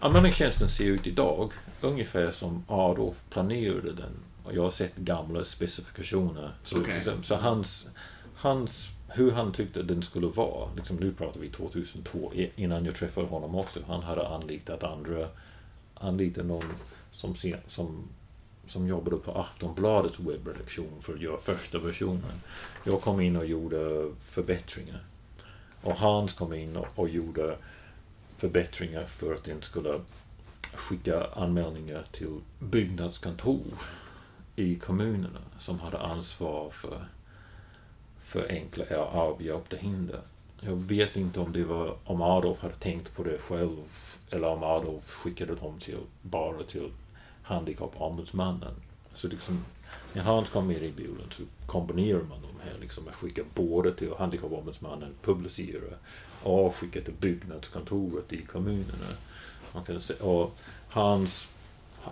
Anmälningstjänsten 0.00 0.68
ser 0.68 0.84
ut 0.84 1.06
idag 1.06 1.52
ungefär 1.80 2.30
som 2.30 2.64
Adolf 2.68 3.24
planerade 3.30 3.92
den. 3.92 4.12
Och 4.44 4.54
jag 4.54 4.62
har 4.62 4.70
sett 4.70 4.96
gamla 4.96 5.44
specifikationer. 5.44 6.52
Så, 6.62 6.80
Okej. 6.80 7.00
så, 7.00 7.12
så 7.22 7.36
hans, 7.36 7.88
hans, 8.34 8.88
hur 9.08 9.30
han 9.30 9.52
tyckte 9.52 9.82
den 9.82 10.02
skulle 10.02 10.26
vara, 10.26 10.68
liksom 10.76 10.96
nu 10.96 11.12
pratar 11.12 11.40
vi 11.40 11.48
2002, 11.48 12.32
i- 12.34 12.50
innan 12.56 12.84
jag 12.84 12.94
träffade 12.94 13.26
honom 13.26 13.54
också. 13.54 13.80
Han 13.86 14.02
hade 14.02 14.28
anlitat 14.28 14.84
andra, 14.84 15.28
anlitat 15.94 16.46
någon 16.46 16.64
som, 17.12 17.34
som, 17.68 18.02
som 18.66 18.86
jobbade 18.88 19.16
på 19.16 19.32
Aftonbladets 19.32 20.20
webbredaktion 20.20 20.92
för 21.00 21.14
att 21.14 21.20
göra 21.20 21.38
första 21.38 21.78
versionen. 21.78 22.32
Jag 22.84 23.00
kom 23.00 23.20
in 23.20 23.36
och 23.36 23.46
gjorde 23.46 24.10
förbättringar. 24.30 25.02
Och 25.82 25.94
Hans 25.94 26.32
kom 26.32 26.54
in 26.54 26.76
och, 26.76 26.86
och 26.94 27.08
gjorde 27.08 27.56
förbättringar 28.40 29.04
för 29.04 29.34
att 29.34 29.44
den 29.44 29.62
skulle 29.62 30.00
skicka 30.74 31.26
anmälningar 31.34 32.04
till 32.12 32.40
byggnadskontor 32.58 33.64
i 34.56 34.74
kommunerna 34.74 35.40
som 35.58 35.80
hade 35.80 35.98
ansvar 35.98 36.70
för, 36.70 37.04
för 38.18 38.48
enkla 38.48 38.84
avhjälpta 38.98 39.76
hinder. 39.76 40.20
Jag 40.60 40.76
vet 40.76 41.16
inte 41.16 41.40
om 41.40 41.52
det 41.52 41.64
var 41.64 41.96
om 42.04 42.22
Adolf 42.22 42.58
hade 42.58 42.74
tänkt 42.74 43.14
på 43.16 43.22
det 43.22 43.38
själv 43.38 43.78
eller 44.30 44.48
om 44.48 44.62
Adolf 44.62 45.10
skickade 45.10 45.54
dem 45.54 45.78
till, 45.78 45.98
bara 46.22 46.62
till 46.62 46.90
handikappombudsmannen. 47.42 48.74
Så 49.12 49.28
liksom, 49.28 49.64
när 50.12 50.22
Hans 50.22 50.50
kom 50.50 50.70
in 50.70 50.82
i 50.82 50.92
bilden 50.92 51.26
så 51.30 51.42
kombinerar 51.66 52.22
man 52.22 52.42
de 52.42 52.70
här 52.70 52.78
liksom 52.80 53.08
att 53.08 53.14
skickar 53.14 53.44
både 53.54 53.94
till 53.94 54.12
handikappombudsmannen, 54.18 55.14
publicerar 55.22 55.98
och 56.42 56.76
skickar 56.76 57.00
till 57.00 57.14
byggnadskontoret 57.14 58.32
i 58.32 58.42
kommunerna. 58.42 59.06
Man 59.72 59.84
kan 59.84 60.00
se, 60.00 60.14
och 60.14 60.56
Hans, 60.88 61.48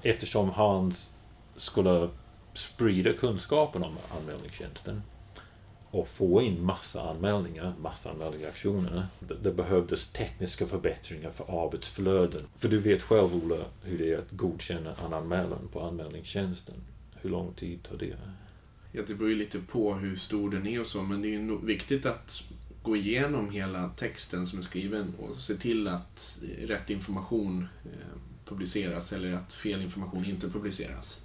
eftersom 0.02 0.50
Hans 0.50 1.10
skulle 1.56 2.08
sprida 2.54 3.12
kunskapen 3.12 3.84
om 3.84 3.96
anmälningstjänsten 4.18 5.02
och 5.90 6.08
få 6.08 6.42
in 6.42 6.64
massa 6.64 7.10
anmälningar, 7.10 7.74
massa 7.80 8.10
anmälningsaktionerna. 8.10 9.08
Det, 9.20 9.34
det 9.34 9.52
behövdes 9.52 10.08
tekniska 10.08 10.66
förbättringar 10.66 11.30
för 11.30 11.66
arbetsflöden. 11.66 12.42
För 12.56 12.68
du 12.68 12.78
vet 12.78 13.02
själv, 13.02 13.44
Ola, 13.44 13.64
hur 13.82 13.98
det 13.98 14.12
är 14.12 14.18
att 14.18 14.30
godkänna 14.30 14.94
en 15.06 15.14
anmälan 15.14 15.68
på 15.72 15.80
anmälningstjänsten. 15.80 16.74
Hur 17.20 17.30
lång 17.30 17.54
tid 17.54 17.82
tar 17.82 17.96
det? 17.96 18.16
Ja, 18.92 19.02
det 19.06 19.14
beror 19.14 19.30
ju 19.30 19.36
lite 19.36 19.58
på 19.58 19.94
hur 19.94 20.16
stor 20.16 20.50
den 20.50 20.66
är 20.66 20.80
och 20.80 20.86
så, 20.86 21.02
men 21.02 21.22
det 21.22 21.28
är 21.28 21.30
ju 21.30 21.58
viktigt 21.66 22.06
att 22.06 22.42
gå 22.82 22.96
igenom 22.96 23.50
hela 23.50 23.88
texten 23.88 24.46
som 24.46 24.58
är 24.58 24.62
skriven 24.62 25.14
och 25.18 25.36
se 25.36 25.54
till 25.54 25.88
att 25.88 26.38
rätt 26.58 26.90
information 26.90 27.68
eh, 27.84 28.18
publiceras 28.44 29.12
eller 29.12 29.32
att 29.32 29.52
fel 29.52 29.82
information 29.82 30.24
inte 30.24 30.50
publiceras. 30.50 31.24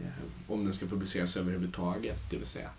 Eh, 0.00 0.06
om 0.46 0.64
den 0.64 0.74
ska 0.74 0.86
publiceras 0.86 1.36
överhuvudtaget, 1.36 2.30
det 2.30 2.36
vill 2.36 2.46
säga. 2.46 2.70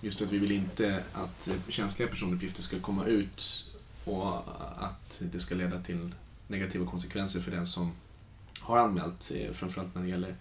Just 0.00 0.22
att 0.22 0.32
vi 0.32 0.38
vill 0.38 0.52
inte 0.52 1.04
att 1.12 1.48
känsliga 1.68 2.08
personuppgifter 2.08 2.62
ska 2.62 2.80
komma 2.80 3.04
ut 3.04 3.64
och 4.04 4.38
att 4.78 5.18
det 5.18 5.40
ska 5.40 5.54
leda 5.54 5.82
till 5.82 6.14
negativa 6.48 6.90
konsekvenser 6.90 7.40
för 7.40 7.50
den 7.50 7.66
som 7.66 7.92
har 8.60 8.78
anmält, 8.78 9.32
eh, 9.34 9.52
framförallt 9.52 9.94
när 9.94 10.02
det 10.02 10.08
gäller 10.08 10.36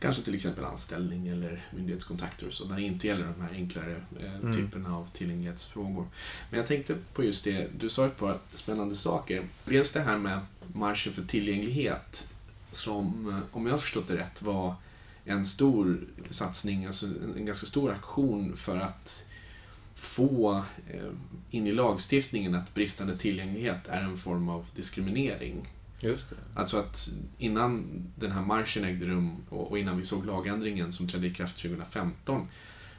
Kanske 0.00 0.22
till 0.22 0.34
exempel 0.34 0.64
anställning 0.64 1.28
eller 1.28 1.62
myndighetskontakter 1.70 2.46
och 2.46 2.52
så, 2.52 2.64
när 2.64 2.76
det 2.76 2.82
inte 2.82 3.06
gäller 3.06 3.26
de 3.26 3.40
här 3.42 3.52
enklare 3.52 4.02
eh, 4.20 4.34
Mm. 4.34 4.56
typerna 4.56 4.96
av 4.96 5.08
tillgänglighetsfrågor. 5.12 6.06
Men 6.50 6.58
jag 6.58 6.66
tänkte 6.66 6.94
på 7.12 7.24
just 7.24 7.44
det, 7.44 7.68
du 7.78 7.88
sa 7.90 8.06
ett 8.06 8.18
par 8.18 8.38
spännande 8.54 8.96
saker. 8.96 9.42
Dels 9.64 9.92
det 9.92 10.00
här 10.00 10.18
med 10.18 10.40
marschen 10.72 11.12
för 11.12 11.22
tillgänglighet, 11.22 12.32
som, 12.72 13.28
eh, 13.28 13.56
om 13.56 13.66
jag 13.66 13.72
har 13.72 13.78
förstått 13.78 14.08
det 14.08 14.16
rätt, 14.16 14.42
var 14.42 14.74
en 15.24 15.46
stor 15.46 16.00
satsning, 16.30 16.86
alltså 16.86 17.06
en, 17.36 17.46
ganska 17.46 17.66
stor 17.66 17.92
aktion 17.92 18.56
för 18.56 18.76
att 18.76 19.26
få 19.94 20.64
eh, 20.90 21.12
in 21.50 21.66
i 21.66 21.72
lagstiftningen 21.72 22.54
att 22.54 22.74
bristande 22.74 23.18
tillgänglighet 23.18 23.88
är 23.88 24.02
en 24.02 24.16
form 24.16 24.48
av 24.48 24.66
diskriminering. 24.76 25.68
Just 26.00 26.30
det. 26.30 26.36
Alltså 26.54 26.78
att 26.78 27.08
innan 27.38 27.84
den 28.16 28.32
här 28.32 28.42
marschen 28.42 28.84
ägde 28.84 29.06
rum 29.06 29.36
och 29.48 29.70
och 29.70 29.78
innan 29.78 29.98
vi 29.98 30.04
såg 30.04 30.26
lagändringen 30.26 30.92
som 30.92 31.08
trädde 31.08 31.26
i 31.26 31.34
kraft 31.34 31.62
2015 31.62 32.48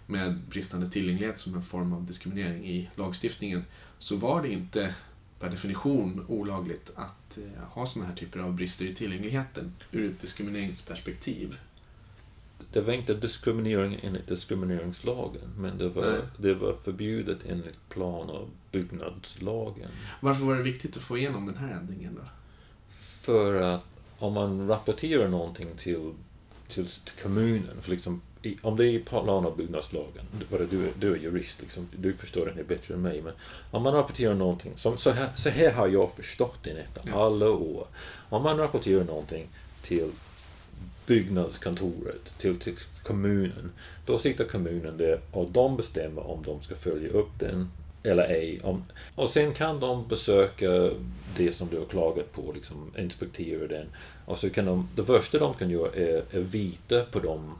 med 0.05 0.39
bristande 0.39 0.89
tillgänglighet 0.89 1.39
som 1.39 1.55
en 1.55 1.63
form 1.63 1.93
av 1.93 2.05
diskriminering 2.05 2.65
i 2.65 2.89
lagstiftningen 2.95 3.65
så 3.99 4.15
var 4.15 4.41
det 4.41 4.51
inte 4.51 4.95
per 5.39 5.49
definition 5.49 6.25
olagligt 6.27 6.91
att 6.95 7.37
eh, 7.37 7.63
ha 7.69 7.85
sådana 7.85 8.09
här 8.09 8.15
typer 8.15 8.39
av 8.39 8.53
brister 8.53 8.85
i 8.85 8.95
tillgängligheten 8.95 9.73
ur 9.91 10.11
ett 10.11 10.21
diskrimineringsperspektiv. 10.21 11.57
Det 12.73 12.81
var 12.81 12.93
inte 12.93 13.13
diskriminering 13.13 13.99
enligt 14.03 14.27
diskrimineringslagen, 14.27 15.49
men 15.57 15.77
det 15.77 15.89
var, 15.89 16.11
Nej. 16.11 16.21
det 16.37 16.53
var 16.53 16.75
förbjudet 16.83 17.37
enligt 17.49 17.89
plan 17.89 18.29
och 18.29 18.47
byggnadslagen. 18.71 19.89
Varför 20.19 20.45
var 20.45 20.55
det 20.55 20.63
viktigt 20.63 20.97
att 20.97 21.03
få 21.03 21.17
igenom 21.17 21.45
den 21.45 21.57
här 21.57 21.71
ändringen 21.73 22.15
då? 22.15 22.21
För 23.21 23.61
att 23.61 23.85
om 24.19 24.33
man 24.33 24.67
rapporterar 24.67 25.27
någonting 25.27 25.67
till, 25.77 26.13
till, 26.67 26.87
till 26.87 27.23
kommunen, 27.23 27.81
för 27.81 27.91
liksom, 27.91 28.21
om 28.61 28.77
det 28.77 28.85
är 28.85 28.99
plan 28.99 29.45
och 29.45 29.57
byggnadslagen, 29.57 30.25
bara 30.51 30.65
du, 30.65 30.85
är- 30.87 30.91
du 30.99 31.13
är 31.13 31.17
jurist, 31.17 31.61
liksom, 31.61 31.87
du 31.97 32.13
förstår 32.13 32.53
det 32.55 32.63
bättre 32.63 32.93
än 32.93 33.01
mig, 33.01 33.21
men 33.21 33.33
om 33.71 33.83
man 33.83 33.93
rapporterar 33.93 34.33
någonting, 34.33 34.73
som, 34.75 34.97
så, 34.97 35.11
här, 35.11 35.29
så 35.35 35.49
här 35.49 35.71
har 35.73 35.87
jag 35.87 36.11
förstått 36.11 36.59
det 36.63 36.69
efter 36.71 37.11
alla 37.25 37.49
år. 37.49 37.87
Om 38.29 38.43
man 38.43 38.57
rapporterar 38.57 39.03
någonting 39.03 39.47
till 39.81 40.11
byggnadskontoret, 41.07 42.37
till, 42.37 42.59
till 42.59 42.75
kommunen, 43.03 43.71
då 44.05 44.19
sitter 44.19 44.45
kommunen 44.45 44.97
där 44.97 45.19
och 45.31 45.51
de 45.51 45.77
bestämmer 45.77 46.27
om 46.27 46.43
de 46.43 46.61
ska 46.61 46.75
följa 46.75 47.09
upp 47.09 47.39
den 47.39 47.69
eller 48.03 48.23
ej. 48.23 48.59
Om, 48.63 48.83
och 49.15 49.29
sen 49.29 49.53
kan 49.53 49.79
de 49.79 50.07
besöka 50.07 50.89
det 51.37 51.51
som 51.51 51.67
du 51.69 51.79
har 51.79 51.85
klagat 51.85 52.31
på, 52.31 52.51
liksom 52.53 52.91
inspektera 52.97 53.67
den. 53.67 53.87
Och 54.25 54.37
så 54.37 54.49
kan 54.49 54.65
de, 54.65 54.89
det 54.95 55.05
första 55.05 55.39
de 55.39 55.53
kan 55.53 55.69
göra 55.69 55.93
är, 55.93 56.23
är 56.31 56.39
vita 56.39 57.03
på 57.03 57.19
dem 57.19 57.55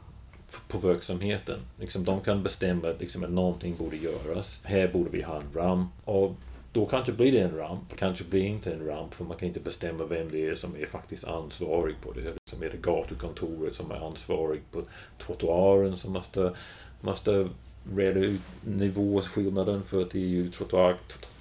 på 0.68 0.78
verksamheten. 0.78 1.60
Liksom, 1.80 2.04
de 2.04 2.20
kan 2.20 2.42
bestämma 2.42 2.88
liksom, 2.98 3.24
att 3.24 3.30
någonting 3.30 3.76
borde 3.76 3.96
göras. 3.96 4.60
Här 4.62 4.88
borde 4.88 5.10
vi 5.10 5.22
ha 5.22 5.36
en 5.36 5.52
ramp. 5.54 5.90
Och 6.04 6.34
då 6.76 6.86
kanske 6.86 7.12
blir 7.12 7.32
det 7.32 7.40
en 7.40 7.56
ramp, 7.56 7.96
kanske 7.98 8.24
blir 8.24 8.42
det 8.42 8.48
inte 8.48 8.72
en 8.72 8.86
ramp 8.86 9.14
för 9.14 9.24
man 9.24 9.36
kan 9.36 9.48
inte 9.48 9.60
bestämma 9.60 10.04
vem 10.04 10.30
det 10.30 10.46
är 10.46 10.54
som 10.54 10.76
är 10.76 10.86
faktiskt 10.86 11.24
ansvarig 11.24 11.94
på 12.02 12.12
det. 12.12 12.32
Liksom 12.32 12.62
är 12.62 12.70
det 12.70 12.82
gatukontoret 12.82 13.74
som 13.74 13.90
är 13.90 14.06
ansvarig 14.06 14.60
på 14.70 14.82
trottoaren 15.18 15.96
som 15.96 16.12
måste, 16.12 16.52
måste 17.00 17.48
reda 17.96 18.20
ut 18.20 18.40
nivåskillnaden 18.64 19.82
för 19.84 20.02
att 20.02 20.10
det 20.10 20.18
är 20.18 20.28
ju 20.28 20.50
trottoar, 20.50 20.96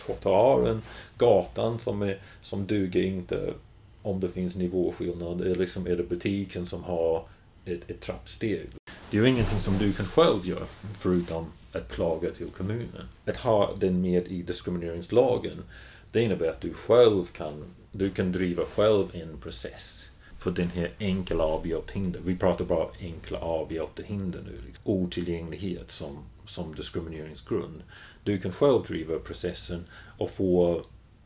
trottoaren, 0.06 0.82
gatan 1.18 1.80
som, 1.80 2.02
är, 2.02 2.22
som 2.42 2.66
duger 2.66 3.04
inte 3.04 3.54
om 4.02 4.20
det 4.20 4.30
finns 4.30 4.56
nivåskillnad. 4.56 5.42
Eller 5.42 5.56
liksom 5.56 5.88
är 5.88 5.96
det 5.96 6.04
butiken 6.04 6.66
som 6.66 6.84
har 6.84 7.26
ett, 7.66 7.90
ett 7.90 8.02
trappsteg. 8.02 8.70
Det 9.12 9.18
är 9.18 9.22
ju 9.22 9.30
ingenting 9.30 9.60
som 9.60 9.78
du 9.78 9.94
kan 9.94 10.06
själv 10.06 10.48
göra 10.48 10.66
förutom 10.94 11.46
att 11.76 11.92
klaga 11.92 12.32
till 12.32 12.48
kommunen. 12.48 13.08
Att 13.26 13.38
ha 13.38 13.76
den 13.76 14.02
med 14.02 14.28
i 14.28 14.42
diskrimineringslagen 14.42 15.64
det 16.12 16.22
innebär 16.22 16.50
att 16.50 16.62
du 16.62 16.74
själv 16.74 17.26
kan, 17.26 17.64
du 17.92 18.10
kan 18.10 18.32
driva 18.32 18.64
själv 18.64 19.06
en 19.14 19.38
process 19.42 20.06
för 20.38 20.52
den 20.52 20.68
här 20.68 20.92
enkla 21.00 21.44
avhjälpta 21.44 21.94
hinder. 21.94 22.20
Vi 22.26 22.36
pratar 22.36 22.66
bara 22.66 22.88
enkla 23.00 23.40
avhjälpta 23.40 24.04
hinder 24.04 24.42
nu. 24.46 24.62
Liksom. 24.66 24.84
Otillgänglighet 24.84 25.92
som 25.92 26.18
som 26.46 26.76
diskrimineringsgrund. 26.76 27.84
Du 28.24 28.40
kan 28.40 28.52
själv 28.52 28.84
driva 28.84 29.20
processen 29.20 29.86
och 30.18 30.30
få, 30.30 30.82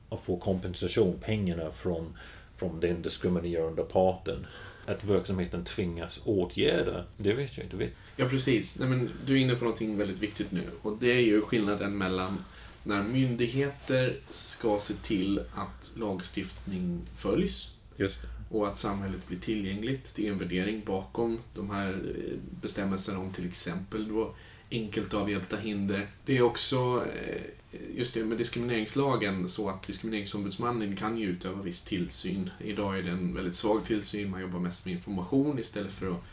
och 0.09 0.23
få 0.23 0.37
kompensation, 0.37 1.19
pengarna 1.21 1.71
från, 1.71 2.17
från 2.57 2.79
den 2.79 3.01
diskriminerande 3.01 3.83
parten. 3.83 4.47
Att 4.91 5.03
verksamheten 5.03 5.63
tvingas 5.63 6.21
åtgärda, 6.25 7.05
det 7.17 7.33
vet 7.33 7.57
jag 7.57 7.65
inte. 7.65 7.89
Ja, 8.15 8.29
precis. 8.29 8.79
Nej, 8.79 8.89
men 8.89 9.09
du 9.25 9.33
är 9.33 9.37
inne 9.37 9.55
på 9.55 9.63
någonting 9.63 9.97
väldigt 9.97 10.19
viktigt 10.19 10.51
nu. 10.51 10.63
Och 10.81 10.97
det 10.99 11.11
är 11.11 11.21
ju 11.21 11.41
skillnaden 11.41 11.97
mellan 11.97 12.43
när 12.83 13.03
myndigheter 13.03 14.19
ska 14.29 14.79
se 14.79 14.93
till 14.93 15.39
att 15.39 15.93
lagstiftning 15.97 17.01
följs 17.15 17.69
Just 17.99 18.15
och 18.49 18.67
att 18.67 18.77
samhället 18.77 19.27
blir 19.27 19.39
tillgängligt. 19.39 20.13
Det 20.15 20.27
är 20.27 20.31
en 20.31 20.37
värdering 20.37 20.83
bakom 20.85 21.39
de 21.53 21.69
här 21.69 21.89
eh, 21.89 22.37
bestämmelserna 22.61 23.19
om 23.19 23.33
till 23.33 23.47
exempel 23.47 24.07
då 24.07 24.35
enkelt 24.71 25.13
avhjälpta 25.13 25.57
hinder. 25.57 26.07
Det 26.25 26.37
är 26.37 26.41
också 26.41 27.05
eh, 27.15 27.41
just 27.71 28.13
det 28.13 28.23
med 28.23 28.37
diskrimineringslagen 28.37 29.49
så 29.49 29.69
att 29.69 29.83
diskrimineringsombudsmannen 29.83 30.95
kan 30.95 31.17
ju 31.17 31.27
utöva 31.27 31.61
viss 31.61 31.83
tillsyn. 31.83 32.49
Idag 32.59 32.99
är 32.99 33.03
det 33.03 33.11
en 33.11 33.33
väldigt 33.35 33.55
svag 33.55 33.85
tillsyn, 33.85 34.31
man 34.31 34.41
jobbar 34.41 34.59
mest 34.59 34.85
med 34.85 34.93
information 34.93 35.59
istället 35.59 35.93
för 35.93 36.11
att 36.11 36.23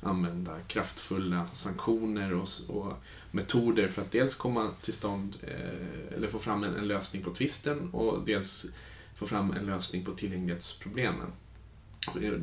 använda 0.00 0.60
kraftfulla 0.60 1.46
sanktioner 1.52 2.34
och, 2.34 2.48
och 2.68 2.92
metoder 3.30 3.88
för 3.88 4.02
att 4.02 4.12
dels 4.12 4.34
komma 4.34 4.70
till 4.82 4.94
stånd 4.94 5.36
eh, 5.42 6.16
eller 6.16 6.28
få 6.28 6.38
fram 6.38 6.64
en, 6.64 6.76
en 6.76 6.88
lösning 6.88 7.22
på 7.22 7.30
tvisten 7.30 7.90
och 7.92 8.26
dels 8.26 8.66
få 9.14 9.26
fram 9.26 9.52
en 9.52 9.66
lösning 9.66 10.04
på 10.04 10.12
tillgänglighetsproblemen. 10.12 11.32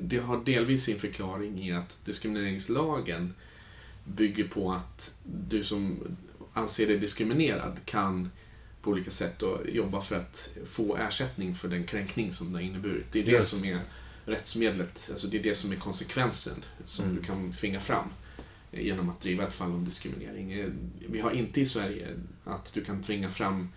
Det 0.02 0.20
har 0.20 0.46
delvis 0.46 0.84
sin 0.84 1.00
förklaring 1.00 1.68
i 1.68 1.72
att 1.72 2.06
diskrimineringslagen 2.06 3.34
bygger 4.04 4.48
på 4.48 4.72
att 4.72 5.16
du 5.24 5.64
som 5.64 6.00
anser 6.54 6.88
dig 6.88 6.98
diskriminerad 6.98 7.78
kan 7.86 8.30
på 8.84 8.90
olika 8.92 9.12
sätt 9.12 9.40
då 9.40 9.62
jobba 9.68 10.02
för 10.02 10.16
att 10.16 10.50
få 10.66 10.96
ersättning 10.98 11.56
för 11.56 11.68
den 11.68 11.84
kränkning 11.84 12.34
som 12.34 12.52
det 12.52 12.58
har 12.58 12.64
inneburit. 12.64 13.06
Det 13.12 13.20
är 13.20 13.24
det 13.26 13.32
Yes. 13.32 13.50
som 13.50 13.66
är 13.66 13.82
rättsmedlet, 14.26 15.08
alltså 15.12 15.28
det 15.28 15.38
är 15.40 15.44
det 15.44 15.56
som 15.56 15.72
är 15.72 15.76
konsekvensen 15.76 16.56
som 16.86 17.06
Mm. 17.06 17.16
du 17.18 17.24
kan 17.24 17.52
tvinga 17.52 17.80
fram 17.80 18.06
genom 18.72 19.10
att 19.10 19.22
driva 19.22 19.48
ett 19.48 19.54
fall 19.54 19.72
om 19.72 19.86
diskriminering. 19.86 20.52
Eh, 20.54 20.68
Vi 21.10 21.20
har 21.20 21.32
inte 21.32 21.62
i 21.62 21.66
Sverige 21.66 22.08
att 22.44 22.74
du 22.74 22.84
kan 22.84 23.02
tvinga 23.02 23.32
fram 23.32 23.70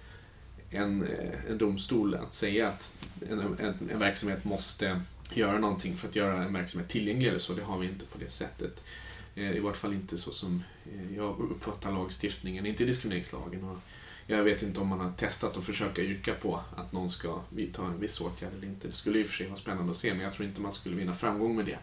en, 0.70 1.02
eh, 1.06 1.50
en 1.50 1.58
domstol 1.58 2.14
att 2.14 2.34
säga 2.34 2.68
att 2.68 2.96
en, 3.30 3.40
en, 3.40 3.90
en 3.92 3.98
verksamhet 3.98 4.44
måste 4.44 5.00
göra 5.32 5.58
någonting 5.58 5.96
för 5.96 6.08
att 6.08 6.16
göra 6.16 6.44
en 6.44 6.52
verksamhet 6.52 6.90
tillgänglig 6.90 7.28
eller 7.28 7.38
så. 7.38 7.54
Det 7.54 7.62
har 7.62 7.78
vi 7.78 7.86
inte 7.88 8.06
på 8.06 8.18
det 8.18 8.30
sättet. 8.30 8.82
Eh, 9.34 9.50
I 9.56 9.58
vart 9.58 9.76
fall 9.76 9.92
inte 9.92 10.18
så 10.18 10.30
som 10.30 10.62
jag 11.16 11.40
uppfattar 11.40 11.92
lagstiftningen, 11.92 12.66
inte 12.66 12.84
diskrimineringslagen. 12.84 13.64
Och 13.64 13.78
jag 14.26 14.42
vet 14.42 14.62
inte 14.62 14.80
om 14.80 14.88
man 14.88 15.00
har 15.00 15.12
testat 15.12 15.56
att 15.56 15.64
försöka 15.64 16.02
yrka 16.02 16.34
på 16.34 16.60
att 16.76 16.92
någon 16.92 17.10
ska 17.10 17.40
vidta 17.50 17.86
en 17.86 18.00
viss 18.00 18.20
åtgärd 18.20 18.52
eller 18.58 18.66
inte. 18.66 18.86
Det 18.86 18.92
skulle 18.92 19.18
i 19.18 19.22
och 19.22 19.26
för 19.26 19.34
sig 19.34 19.46
vara 19.46 19.58
spännande 19.58 19.90
att 19.90 19.96
se, 19.96 20.14
men 20.14 20.24
jag 20.24 20.32
tror 20.32 20.48
inte 20.48 20.60
man 20.60 20.72
skulle 20.72 20.96
vinna 20.96 21.14
framgång 21.14 21.56
med 21.56 21.66
det. 21.66 21.78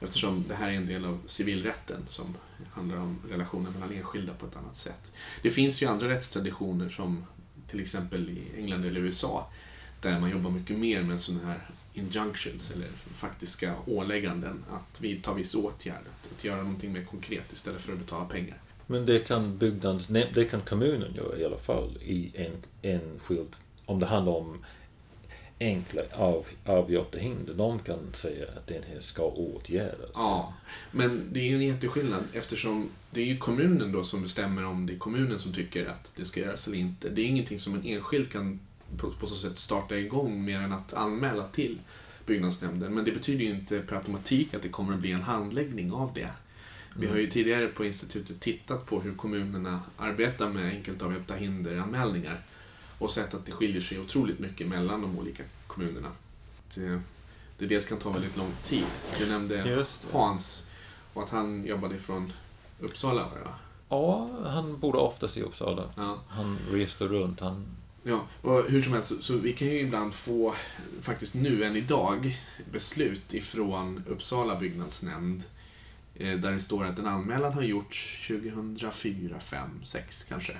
Eftersom 0.00 0.44
det 0.48 0.54
här 0.54 0.68
är 0.68 0.72
en 0.72 0.86
del 0.86 1.04
av 1.04 1.20
civilrätten 1.26 2.02
som 2.08 2.34
handlar 2.72 2.96
om 2.96 3.18
relationer 3.28 3.70
mellan 3.70 3.92
enskilda 3.92 4.34
på 4.34 4.46
ett 4.46 4.56
annat 4.56 4.76
sätt. 4.76 5.12
Det 5.42 5.50
finns 5.50 5.82
ju 5.82 5.86
andra 5.86 6.08
rättstraditioner 6.08 6.88
som 6.88 7.26
till 7.70 7.80
exempel 7.80 8.30
i 8.30 8.60
England 8.60 8.84
eller 8.84 9.00
USA 9.00 9.52
där 10.00 10.20
man 10.20 10.30
jobbar 10.30 10.50
mycket 10.50 10.78
mer 10.78 11.02
med 11.02 11.20
sådana 11.20 11.44
här 11.44 11.70
injunctions 11.94 12.70
eller 12.70 12.88
faktiska 13.14 13.74
ålägganden 13.86 14.64
att 14.70 15.00
vidta 15.00 15.34
viss 15.34 15.54
åtgärd, 15.54 15.94
att, 15.94 16.32
att 16.32 16.44
göra 16.44 16.62
någonting 16.62 16.92
mer 16.92 17.04
konkret 17.04 17.52
istället 17.52 17.80
för 17.80 17.92
att 17.92 17.98
betala 17.98 18.24
pengar. 18.24 18.58
Men 18.86 19.06
det 19.06 19.18
kan 19.18 19.56
byggnadsnämnd, 19.56 20.34
det 20.34 20.44
kan 20.44 20.60
kommunen 20.60 21.14
göra 21.14 21.38
i 21.38 21.44
alla 21.44 21.58
fall 21.58 21.98
i 22.02 22.32
en 22.34 22.52
enskild, 22.82 23.56
om 23.84 24.00
det 24.00 24.06
handlar 24.06 24.32
om 24.32 24.64
enkla 25.60 26.02
av, 26.12 26.46
avgjorda 26.64 27.18
hinder. 27.18 27.54
De 27.54 27.78
kan 27.78 27.98
säga 28.12 28.46
att 28.56 28.66
den 28.66 28.82
här 28.82 29.00
ska 29.00 29.22
åtgärdas. 29.22 30.10
Ja, 30.14 30.54
men 30.90 31.28
det 31.32 31.40
är 31.40 31.44
ju 31.44 31.54
en 31.54 31.66
jätteskillnad 31.66 32.22
eftersom 32.32 32.88
det 33.10 33.20
är 33.20 33.24
ju 33.24 33.38
kommunen 33.38 33.92
då 33.92 34.04
som 34.04 34.22
bestämmer 34.22 34.64
om 34.64 34.86
det 34.86 34.92
är 34.92 34.98
kommunen 34.98 35.38
som 35.38 35.52
tycker 35.52 35.86
att 35.86 36.14
det 36.16 36.24
ska 36.24 36.40
göras 36.40 36.66
eller 36.66 36.78
inte. 36.78 37.08
Det 37.08 37.20
är 37.20 37.26
ingenting 37.26 37.60
som 37.60 37.74
en 37.74 37.84
enskild 37.84 38.32
kan 38.32 38.60
på, 38.96 39.10
på 39.10 39.26
så 39.26 39.36
sätt 39.36 39.58
starta 39.58 39.96
igång 39.96 40.44
mer 40.44 40.60
än 40.60 40.72
att 40.72 40.94
anmäla 40.94 41.48
till 41.48 41.78
byggnadsnämnden. 42.26 42.94
Men 42.94 43.04
det 43.04 43.12
betyder 43.12 43.44
ju 43.44 43.50
inte 43.50 43.80
per 43.80 43.96
automatik 43.96 44.54
att 44.54 44.62
det 44.62 44.68
kommer 44.68 44.94
att 44.94 45.00
bli 45.00 45.12
en 45.12 45.22
handläggning 45.22 45.92
av 45.92 46.12
det. 46.14 46.30
Vi 46.98 47.06
har 47.06 47.16
ju 47.16 47.30
tidigare 47.30 47.68
på 47.68 47.84
institutet 47.84 48.40
tittat 48.40 48.86
på 48.86 49.00
hur 49.00 49.14
kommunerna 49.14 49.80
arbetar 49.96 50.48
med 50.48 50.66
enkelt 50.66 51.02
avhjälpta 51.02 51.34
hinderanmälningar 51.34 52.40
och 52.98 53.10
sett 53.10 53.34
att 53.34 53.46
det 53.46 53.52
skiljer 53.52 53.80
sig 53.80 54.00
otroligt 54.00 54.38
mycket 54.38 54.68
mellan 54.68 55.02
de 55.02 55.18
olika 55.18 55.42
kommunerna. 55.66 56.12
Det, 56.74 57.00
det 57.58 57.66
dels 57.66 57.86
kan 57.86 57.98
ta 57.98 58.10
väldigt 58.10 58.36
lång 58.36 58.52
tid. 58.64 58.84
Du 59.18 59.26
nämnde. 59.26 59.86
Hans 60.12 60.66
och 61.12 61.22
att 61.22 61.30
han 61.30 61.66
jobbade 61.66 61.96
från 61.96 62.32
Uppsala, 62.80 63.22
va? 63.22 63.58
Ja, 63.88 64.30
han 64.44 64.78
bodde 64.78 64.98
oftast 64.98 65.36
i 65.36 65.42
Uppsala. 65.42 65.90
Ja. 65.96 66.18
Han 66.28 66.58
reste 66.70 67.04
runt. 67.04 67.40
Han, 67.40 67.66
Ja, 68.08 68.26
och 68.42 68.62
hur 68.70 68.82
som 68.82 68.92
helst, 68.92 69.08
så, 69.08 69.22
så 69.22 69.36
vi 69.36 69.52
kan 69.52 69.68
ju 69.68 69.78
ibland 69.78 70.14
få, 70.14 70.54
faktiskt 71.00 71.34
nu 71.34 71.64
än 71.64 71.76
idag, 71.76 72.36
beslut 72.72 73.34
ifrån 73.34 74.04
Uppsala 74.08 74.56
byggnadsnämnd 74.56 75.38
eh, 75.40 75.44
där 76.18 76.52
det 76.52 76.60
står 76.60 76.84
att 76.84 76.98
en 76.98 77.06
anmälan 77.06 77.52
har 77.52 77.62
gjorts 77.62 78.26
2004, 78.28 79.40
5, 79.40 79.68
6 79.84 80.24
kanske. 80.24 80.56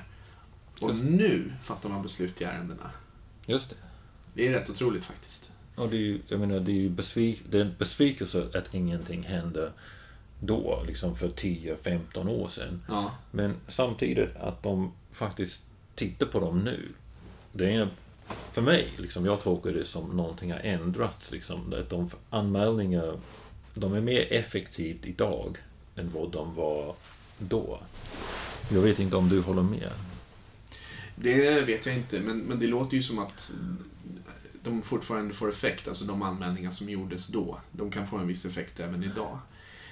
Och 0.81 0.99
nu 0.99 1.53
fattar 1.63 1.89
man 1.89 2.03
beslut 2.03 2.41
i 2.41 2.45
ärendena. 2.45 2.91
just 3.47 3.71
det. 3.71 3.77
Det 4.35 4.47
är 4.47 4.53
rätt 4.53 4.71
otroligt 4.71 5.05
faktiskt. 5.05 5.51
Och 5.75 5.89
det 5.89 5.97
är 5.97 6.01
ju, 6.01 6.21
jag 6.29 6.41
menar, 6.41 6.61
det 6.61 6.73
är 6.73 6.81
ju 6.81 6.89
besvik, 6.89 7.43
det 7.51 7.59
är 7.59 7.63
en 7.65 7.75
besvikelse 7.79 8.49
att 8.55 8.75
ingenting 8.75 9.23
hände 9.23 9.73
då, 10.41 10.83
liksom 10.87 11.17
för 11.17 11.29
10-15 11.29 12.29
år 12.29 12.49
sedan. 12.49 12.83
Ja, 12.89 13.11
Men 13.31 13.55
samtidigt 13.69 14.37
att 14.37 14.63
de 14.63 14.93
faktiskt 15.13 15.63
tittar 15.95 16.27
på 16.27 16.41
dem 16.41 16.59
nu. 16.65 16.89
Det 17.53 17.73
är 17.73 17.89
för 18.53 18.63
mig, 18.63 18.89
liksom, 18.97 19.27
jag 19.27 19.43
tolkar 19.43 19.71
det 19.71 19.85
som 19.85 20.17
någonting 20.17 20.53
har 20.53 20.59
ändrats. 20.59 21.33
Liksom, 21.33 21.73
att 21.73 21.91
de 21.91 22.11
anmälningar, 22.31 23.19
de 23.81 23.95
är 23.95 24.01
mer 24.01 24.33
effektivt 24.33 25.07
idag 25.07 25.59
än 25.97 26.11
vad 26.15 26.33
de 26.33 26.55
var 26.55 26.95
då. 27.39 27.81
Jag 28.69 28.81
vet 28.81 28.99
inte 28.99 29.17
om 29.17 29.29
du 29.29 29.41
håller 29.41 29.63
med? 29.63 29.91
det 31.17 31.61
vet 31.61 31.87
jag 31.87 31.95
inte, 31.95 32.21
men, 32.21 32.39
men 32.39 32.59
det 32.59 32.67
låter 32.67 32.97
ju 32.97 33.03
som 33.03 33.19
att 33.19 33.53
de 34.63 34.83
fortfarande 34.83 35.35
får 35.35 35.51
effekt, 35.51 35.89
alltså 35.89 36.05
de 36.05 36.23
anmälningar 36.23 36.71
som 36.71 36.89
gjordes 36.89 37.27
då. 37.27 37.61
De 37.73 37.91
kan 37.91 38.07
få 38.07 38.17
en 38.17 38.27
viss 38.27 38.45
effekt 38.45 38.81
även 38.81 39.05
idag. 39.05 39.39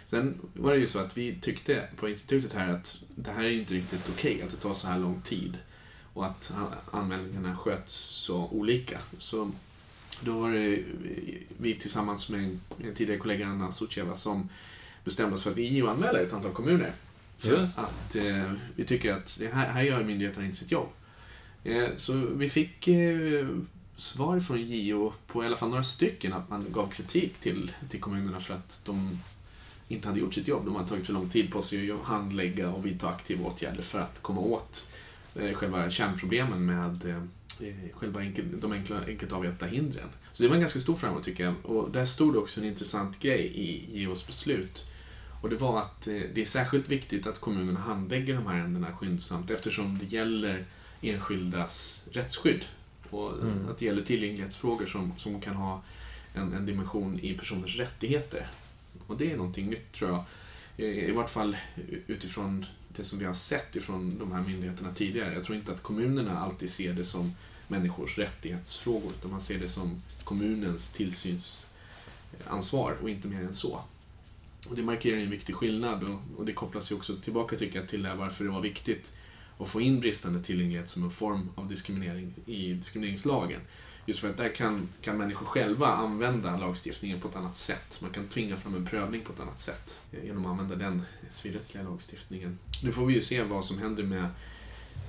Sen 0.06 0.40
var 0.54 0.72
det 0.72 0.78
ju 0.78 0.86
så 0.86 0.98
att 0.98 1.18
vi 1.18 1.38
tyckte 1.40 1.88
på 1.96 2.08
institutet 2.08 2.52
här 2.52 2.68
att 2.68 3.04
det 3.14 3.30
här 3.30 3.44
är 3.44 3.48
ju 3.48 3.60
inte 3.60 3.74
riktigt 3.74 4.08
okej, 4.08 4.42
att 4.42 4.50
det 4.50 4.56
tar 4.56 4.74
så 4.74 4.88
här 4.88 4.98
lång 4.98 5.22
tid. 5.22 5.58
Och 6.12 6.26
att 6.26 6.52
anmälningarna 6.90 7.56
sköts 7.56 7.92
så 7.94 8.48
olika. 8.52 8.98
Så 9.18 9.50
då 10.22 10.40
var 10.40 10.50
det 10.50 10.82
vi 11.56 11.74
tillsammans 11.74 12.28
med 12.28 12.40
en, 12.40 12.60
tidigare 12.94 13.20
kollega, 13.20 13.46
Anna 13.46 13.72
Sucheva, 13.72 14.14
som 14.14 14.48
bestämde 15.04 15.34
oss 15.34 15.42
för 15.42 15.50
att 15.50 15.56
vi 15.56 15.78
JO-anmäler 15.78 16.26
ett 16.26 16.32
antal 16.32 16.52
kommuner. 16.52 16.92
För 17.38 17.60
Just. 17.60 17.78
att 17.78 18.16
eh, 18.16 18.52
vi 18.76 18.84
tycker 18.84 19.12
att 19.12 19.36
det 19.38 19.48
här, 19.48 19.68
här 19.68 19.82
gör 19.82 20.04
myndigheterna 20.04 20.46
inte 20.46 20.58
sitt 20.58 20.72
jobb. 20.72 20.88
Eh, 21.64 21.88
så 21.96 22.12
vi 22.12 22.48
fick 22.48 22.88
eh, 22.88 23.48
svar 23.96 24.40
från 24.40 24.62
JO 24.62 25.12
på 25.26 25.44
i 25.44 25.46
alla 25.46 25.56
fall 25.56 25.68
några 25.68 25.82
stycken 25.82 26.32
att 26.32 26.50
man 26.50 26.66
gav 26.72 26.88
kritik 26.88 27.38
till, 27.40 27.72
till 27.90 28.00
kommunerna 28.00 28.40
för 28.40 28.54
att 28.54 28.82
de 28.84 29.18
inte 29.88 30.08
hade 30.08 30.20
gjort 30.20 30.34
sitt 30.34 30.48
jobb. 30.48 30.64
De 30.64 30.76
hade 30.76 30.88
tagit 30.88 31.06
för 31.06 31.12
lång 31.12 31.28
tid 31.28 31.52
på 31.52 31.62
sig 31.62 31.90
att 31.90 32.00
handlägga 32.00 32.70
och 32.70 32.86
vidta 32.86 33.08
aktiva 33.08 33.46
åtgärder 33.46 33.82
för 33.82 34.00
att 34.00 34.22
komma 34.22 34.40
åt 34.40 34.86
eh, 35.34 35.52
själva 35.52 35.90
kärnproblemen 35.90 36.66
med 36.66 37.06
eh, 37.06 37.22
själva 37.92 38.20
enkel, 38.20 38.60
de 38.60 38.72
enkla, 38.72 39.04
enkelt 39.06 39.32
avhjälpta 39.32 39.66
hindren. 39.66 40.08
Så 40.32 40.42
det 40.42 40.48
var 40.48 40.54
en 40.54 40.60
ganska 40.60 40.80
stor 40.80 40.96
framgång 40.96 41.22
tycker 41.22 41.44
jag. 41.44 41.54
Och 41.62 41.90
där 41.90 42.04
stod 42.04 42.36
också 42.36 42.60
en 42.60 42.66
intressant 42.66 43.20
grej 43.20 43.40
i 43.54 44.02
JOs 44.02 44.26
beslut. 44.26 44.86
Och 45.42 45.50
det 45.50 45.56
var 45.56 45.80
att 45.80 46.06
eh, 46.06 46.20
det 46.34 46.40
är 46.40 46.44
särskilt 46.44 46.88
viktigt 46.88 47.26
att 47.26 47.40
kommunerna 47.40 47.80
handlägger 47.80 48.34
de 48.34 48.46
här 48.46 48.54
ärendena 48.54 48.96
skyndsamt 48.96 49.50
eftersom 49.50 49.98
det 49.98 50.04
gäller 50.16 50.64
enskildas 51.00 52.04
rättsskydd. 52.12 52.64
Och 53.10 53.32
Mm. 53.42 53.68
att 53.68 53.78
det 53.78 53.84
gäller 53.84 54.02
tillgänglighetsfrågor 54.02 54.86
som, 54.86 55.12
som 55.18 55.40
kan 55.40 55.54
ha 55.56 55.82
en, 56.34 56.52
en 56.52 56.66
dimension 56.66 57.20
i 57.20 57.34
personers 57.34 57.76
rättigheter. 57.78 58.46
Och 59.06 59.16
det 59.18 59.32
är 59.32 59.36
någonting 59.36 59.70
nytt 59.70 59.92
tror 59.92 60.10
jag. 60.10 60.24
Eh, 60.76 61.08
I 61.08 61.12
vart 61.12 61.30
fall 61.30 61.56
utifrån 62.06 62.66
det 62.96 63.04
som 63.04 63.18
vi 63.18 63.24
har 63.24 63.34
sett 63.34 63.76
ifrån 63.76 64.18
de 64.18 64.32
här 64.32 64.42
myndigheterna 64.42 64.94
tidigare. 64.94 65.34
Jag 65.34 65.44
tror 65.44 65.58
inte 65.58 65.72
att 65.72 65.82
kommunerna 65.82 66.38
alltid 66.38 66.70
ser 66.70 66.92
det 66.92 67.04
som 67.04 67.34
människors 67.68 68.18
rättighetsfrågor, 68.18 69.12
utan 69.18 69.30
man 69.30 69.40
ser 69.40 69.58
det 69.58 69.68
som 69.68 70.02
kommunens 70.24 70.90
tillsynsansvar 70.90 72.96
och 73.02 73.10
inte 73.10 73.28
mer 73.28 73.40
än 73.40 73.54
så. 73.54 73.80
Och 74.68 74.76
det 74.76 74.82
markerar 74.82 75.18
en 75.18 75.30
viktig 75.30 75.54
skillnad 75.54 76.02
och, 76.02 76.20
och 76.36 76.46
det 76.46 76.52
kopplas 76.52 76.90
ju 76.90 76.94
också 76.94 77.16
tillbaka 77.16 77.56
tycker 77.56 77.78
jag 77.78 77.88
till 77.88 78.02
det 78.02 78.14
varför 78.14 78.44
det 78.44 78.50
var 78.50 78.60
viktigt 78.60 79.12
att 79.58 79.68
få 79.68 79.80
in 79.80 80.00
bristande 80.00 80.42
tillgänglighet 80.42 80.90
som 80.90 81.04
en 81.04 81.10
form 81.10 81.50
av 81.54 81.68
diskriminering 81.68 82.34
i 82.46 82.72
diskrimineringslagen. 82.72 83.60
Just 84.06 84.20
för 84.20 84.30
att 84.30 84.36
där 84.36 84.48
kan, 84.48 84.88
kan 85.00 85.18
människor 85.18 85.46
själva 85.46 85.86
använda 85.86 86.56
lagstiftningen 86.56 87.20
på 87.20 87.28
ett 87.28 87.36
annat 87.36 87.56
sätt. 87.56 87.98
Man 88.02 88.10
kan 88.10 88.28
tvinga 88.28 88.56
fram 88.56 88.74
en 88.74 88.86
prövning 88.86 89.20
på 89.20 89.32
ett 89.32 89.40
annat 89.40 89.60
sätt 89.60 89.98
eh, 90.12 90.24
genom 90.24 90.46
att 90.46 90.50
använda 90.50 90.76
den 90.76 91.02
civilrättsliga 91.30 91.84
lagstiftningen. 91.84 92.58
Nu 92.84 92.92
får 92.92 93.06
vi 93.06 93.14
ju 93.14 93.20
se 93.20 93.42
vad 93.42 93.64
som 93.64 93.78
händer 93.78 94.02
med 94.02 94.28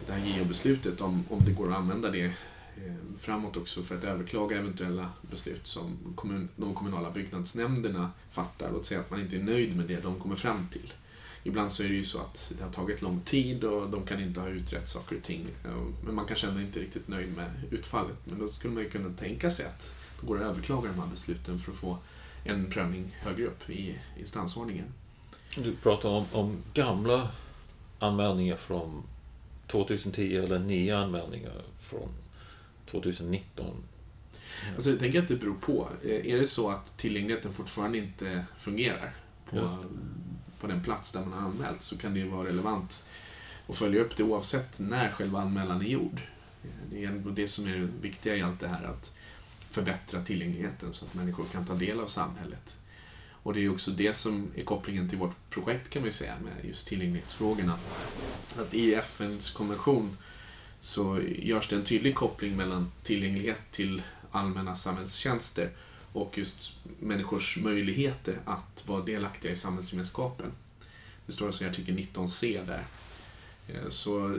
det 0.08 0.14
här 0.14 0.38
JO-beslutet, 0.38 1.02
om, 1.02 1.24
om 1.30 1.46
det 1.46 1.52
går 1.52 1.72
att 1.72 1.78
använda 1.78 2.12
det 2.12 2.26
eh, 2.26 2.96
framåt 3.20 3.58
också 3.58 3.84
för 3.84 3.98
att 3.98 4.04
överklaga 4.04 4.58
eventuella 4.58 5.10
beslut 5.22 5.68
som 5.68 5.98
kommun, 6.16 6.50
de 6.56 6.76
kommunala 6.76 7.12
byggnadsnämnderna 7.12 8.12
fattar. 8.32 8.72
Låt 8.72 8.86
säga 8.86 9.00
att 9.00 9.12
man 9.12 9.22
inte 9.22 9.36
är 9.36 9.44
nöjd 9.44 9.78
med 9.78 9.88
det 9.88 10.00
de 10.00 10.20
kommer 10.20 10.36
fram 10.36 10.68
till. 10.72 10.94
Ibland 11.48 11.72
så 11.72 11.84
är 11.84 11.88
det 11.88 11.94
ju 11.94 12.04
så 12.04 12.20
att 12.20 12.52
det 12.58 12.64
har 12.64 12.72
tagit 12.72 13.02
lång 13.02 13.22
tid 13.22 13.64
och 13.64 13.90
de 13.90 14.06
kan 14.06 14.22
inte 14.22 14.40
ha 14.40 14.48
utrett 14.48 14.90
saker 14.90 15.16
och 15.18 15.24
ting. 15.24 15.48
Men 16.06 16.16
man 16.16 16.26
kanske 16.26 16.48
ändå 16.48 16.62
inte 16.62 16.80
är 16.80 16.84
riktigt 16.84 17.08
nöjd 17.08 17.38
med 17.38 17.52
utfallet. 17.72 18.18
Men 18.24 18.40
då 18.40 18.52
skulle 18.52 18.74
man 18.74 18.84
ju 18.84 18.90
kunna 18.90 19.10
tänka 19.10 19.52
sig 19.52 19.66
att 19.66 19.96
det 20.22 20.28
går 20.28 20.38
att 20.38 20.44
överklaga 20.44 20.90
de 20.90 21.00
här 21.00 21.08
besluten 21.08 21.60
för 21.60 21.72
att 21.72 21.78
få 21.78 21.98
en 22.44 22.70
prövning 22.70 23.18
högre 23.20 23.46
upp 23.46 23.70
i 23.70 24.00
instansordningen. 24.20 24.86
Du 25.58 25.76
pratar 25.76 26.10
om, 26.10 26.26
om 26.32 26.58
gamla 26.74 27.32
anmälningar 28.00 28.56
från 28.56 29.04
2010 29.68 30.36
eller 30.36 30.60
nya 30.60 31.00
anmälningar 31.00 31.62
från 31.80 32.10
2019? 32.92 33.66
Alltså, 34.76 34.90
jag 34.90 35.00
tänker 35.00 35.22
att 35.22 35.28
det 35.28 35.36
beror 35.36 35.56
på. 35.56 35.90
Eh, 36.04 36.34
är 36.34 36.40
det 36.40 36.48
så 36.48 36.70
att 36.70 36.98
tillgängligheten 36.98 37.54
fortfarande 37.54 37.98
inte 37.98 38.46
fungerar 38.58 39.14
på, 39.50 39.78
på 40.60 40.68
den 40.68 40.84
plats 40.84 41.12
där 41.12 41.20
man 41.20 41.34
har 41.34 41.50
anmält 41.50 41.84
så 41.84 41.98
kan 41.98 42.14
det 42.14 42.20
ju 42.20 42.28
vara 42.28 42.48
relevant 42.48 43.06
att 43.68 43.76
följa 43.76 44.02
upp 44.02 44.18
det 44.18 44.24
oavsett 44.24 44.80
när 44.80 45.10
själva 45.10 45.42
anmälan 45.42 45.82
är 45.82 45.86
gjord. 45.86 46.22
Det 46.92 47.04
är 47.04 47.08
ändå 47.08 47.30
det 47.30 47.48
som 47.48 47.68
är 47.68 47.78
det 47.78 47.90
viktiga 48.02 48.36
i 48.36 48.42
allt 48.42 48.60
det 48.60 48.68
här, 48.68 48.84
att 48.84 49.16
förbättra 49.70 50.24
tillgängligheten 50.24 50.94
så 50.94 51.06
att 51.06 51.14
människor 51.14 51.46
kan 51.52 51.66
ta 51.66 51.74
del 51.74 52.00
av 52.00 52.08
samhället. 52.08 52.76
Och 53.46 53.54
det 53.54 53.66
är 53.66 53.70
också 53.70 53.92
det 53.92 54.14
som 54.14 54.52
är 54.56 54.64
kopplingen 54.64 55.10
till 55.10 55.18
vårt 55.18 55.50
projekt 55.50 55.90
kan 55.90 56.04
vi 56.04 56.12
säga 56.12 56.36
med 56.44 56.70
just 56.70 56.88
tillgänglighetsfrågorna. 56.88 57.78
Att 58.60 58.74
i 58.74 58.94
FNs 58.94 59.52
konvention 59.52 60.18
så 60.80 61.22
görs 61.22 61.70
det 61.70 61.76
en 61.76 61.84
tydlig 61.84 62.16
koppling 62.16 62.58
mellan 62.58 62.92
tillgänglighet 63.04 63.62
till 63.72 64.02
allmänna 64.32 64.76
samhällstjänster 64.76 65.70
och 66.16 66.38
just 66.38 66.74
människors 67.00 67.58
möjligheter 67.58 68.40
att 68.46 68.84
vara 68.88 69.06
delaktiga 69.06 69.52
i 69.52 69.56
samhällsgemenskapen. 69.56 70.52
Det 71.26 71.32
står 71.32 71.48
alltså 71.48 71.64
i 71.64 71.68
artikel 71.68 71.98
19c 71.98 72.66
där. 72.66 72.84
Eh, 73.68 73.90
så 73.90 74.38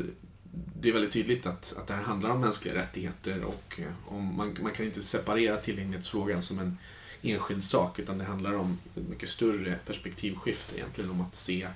det 0.81 0.89
är 0.89 0.93
väldigt 0.93 1.13
tydligt 1.13 1.47
att, 1.47 1.77
att 1.79 1.87
det 1.87 1.95
här 1.95 2.03
handlar 2.03 2.31
om 2.31 2.41
mänskliga 2.41 2.75
rättigheter 2.75 3.45
och 3.45 3.81
eh, 3.81 3.93
om 4.07 4.37
man, 4.37 4.57
man 4.63 4.73
kan 4.73 4.87
inte 4.87 5.03
separera 5.03 5.57
tillgänglighetsfrågan 5.57 6.43
som 6.43 6.59
en 6.59 6.79
enskild 7.23 7.65
sak 7.65 7.99
utan 7.99 8.19
det 8.19 8.25
handlar 8.25 8.53
om 8.53 8.79
ett 8.97 9.09
mycket 9.09 9.29
större 9.29 9.79
perspektivskifte 9.87 10.79
egentligen 10.79 11.11
om 11.11 11.21
att 11.21 11.35
se 11.35 11.69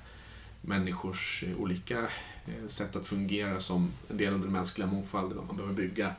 människors 0.61 1.43
eh, 1.47 1.61
olika 1.61 2.07
sätt 2.67 2.95
att 2.95 3.07
fungera 3.07 3.59
som 3.59 3.91
en 4.09 4.17
del 4.17 4.33
av 4.33 4.39
den 4.39 4.51
mänskliga 4.51 4.87
mångfalden 4.87 5.37
och 5.37 5.45
man 5.45 5.55
behöver 5.55 5.75
bygga 5.75 6.15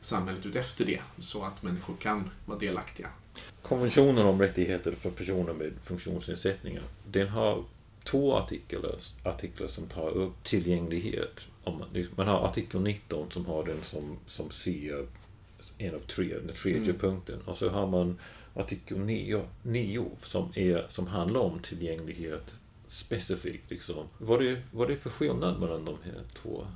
samhället 0.00 0.46
ut 0.46 0.56
efter 0.56 0.84
det 0.84 1.00
så 1.18 1.44
att 1.44 1.62
människor 1.62 1.96
kan 1.96 2.30
vara 2.46 2.58
delaktiga. 2.58 3.08
Konventionen 3.62 4.26
om 4.26 4.40
rättigheter 4.40 4.92
för 4.92 5.10
personer 5.10 5.52
med 5.52 5.72
funktionsnedsättningar 5.84 6.82
den 7.06 7.28
har 7.28 7.64
två 8.04 8.36
artiklar, 8.36 8.96
artiklar 9.22 9.66
som 9.66 9.86
tar 9.86 10.10
upp 10.10 10.44
tillgänglighet. 10.44 11.40
Man 12.16 12.28
har 12.28 12.46
artikel 12.46 12.80
19 12.80 13.30
som 13.30 13.46
har 13.46 13.64
den 13.64 13.82
som, 13.82 14.18
som 14.26 14.50
ser 14.50 15.06
en 15.78 15.94
av 15.94 16.00
tre, 16.00 16.34
den 16.38 16.54
tredje 16.54 16.82
mm. 16.82 16.98
punkten. 16.98 17.40
Och 17.44 17.56
så 17.56 17.68
har 17.68 17.86
man 17.86 18.18
artikel 18.54 18.98
9, 18.98 19.42
9 19.62 20.10
som, 20.22 20.52
är, 20.54 20.86
som 20.88 21.06
handlar 21.06 21.40
om 21.40 21.58
tillgänglighet 21.58 22.54
specifikt. 22.86 23.70
Liksom. 23.70 24.06
Vad, 24.18 24.46
är, 24.46 24.62
vad 24.72 24.90
är 24.90 24.94
det 24.94 25.00
för 25.00 25.10
skillnad 25.10 25.60
mellan 25.60 25.84
de 25.84 25.96
här 26.04 26.22
två? 26.42 26.66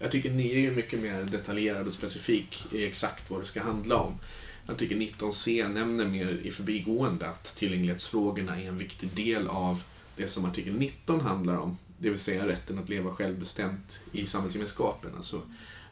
Artikel 0.00 0.32
9 0.32 0.70
är 0.70 0.74
mycket 0.74 1.00
mer 1.00 1.22
detaljerad 1.22 1.86
och 1.86 1.92
specifik 1.92 2.64
i 2.72 2.84
exakt 2.86 3.30
vad 3.30 3.40
det 3.40 3.46
ska 3.46 3.62
handla 3.62 3.96
om. 3.96 4.18
Artikel 4.66 4.98
19c 4.98 5.68
nämner 5.68 6.04
mer 6.04 6.40
i 6.44 6.50
förbigående 6.50 7.28
att 7.28 7.44
tillgänglighetsfrågorna 7.44 8.60
är 8.60 8.68
en 8.68 8.78
viktig 8.78 9.10
del 9.14 9.48
av 9.48 9.82
det 10.16 10.28
som 10.28 10.44
artikel 10.44 10.74
19 10.74 11.20
handlar 11.20 11.56
om. 11.56 11.76
Det 11.98 12.10
vill 12.10 12.18
säga 12.18 12.48
rätten 12.48 12.78
att 12.78 12.88
leva 12.88 13.14
självbestämt 13.14 14.00
i 14.12 14.26
samhällsgemenskapen. 14.26 15.10
Alltså 15.16 15.42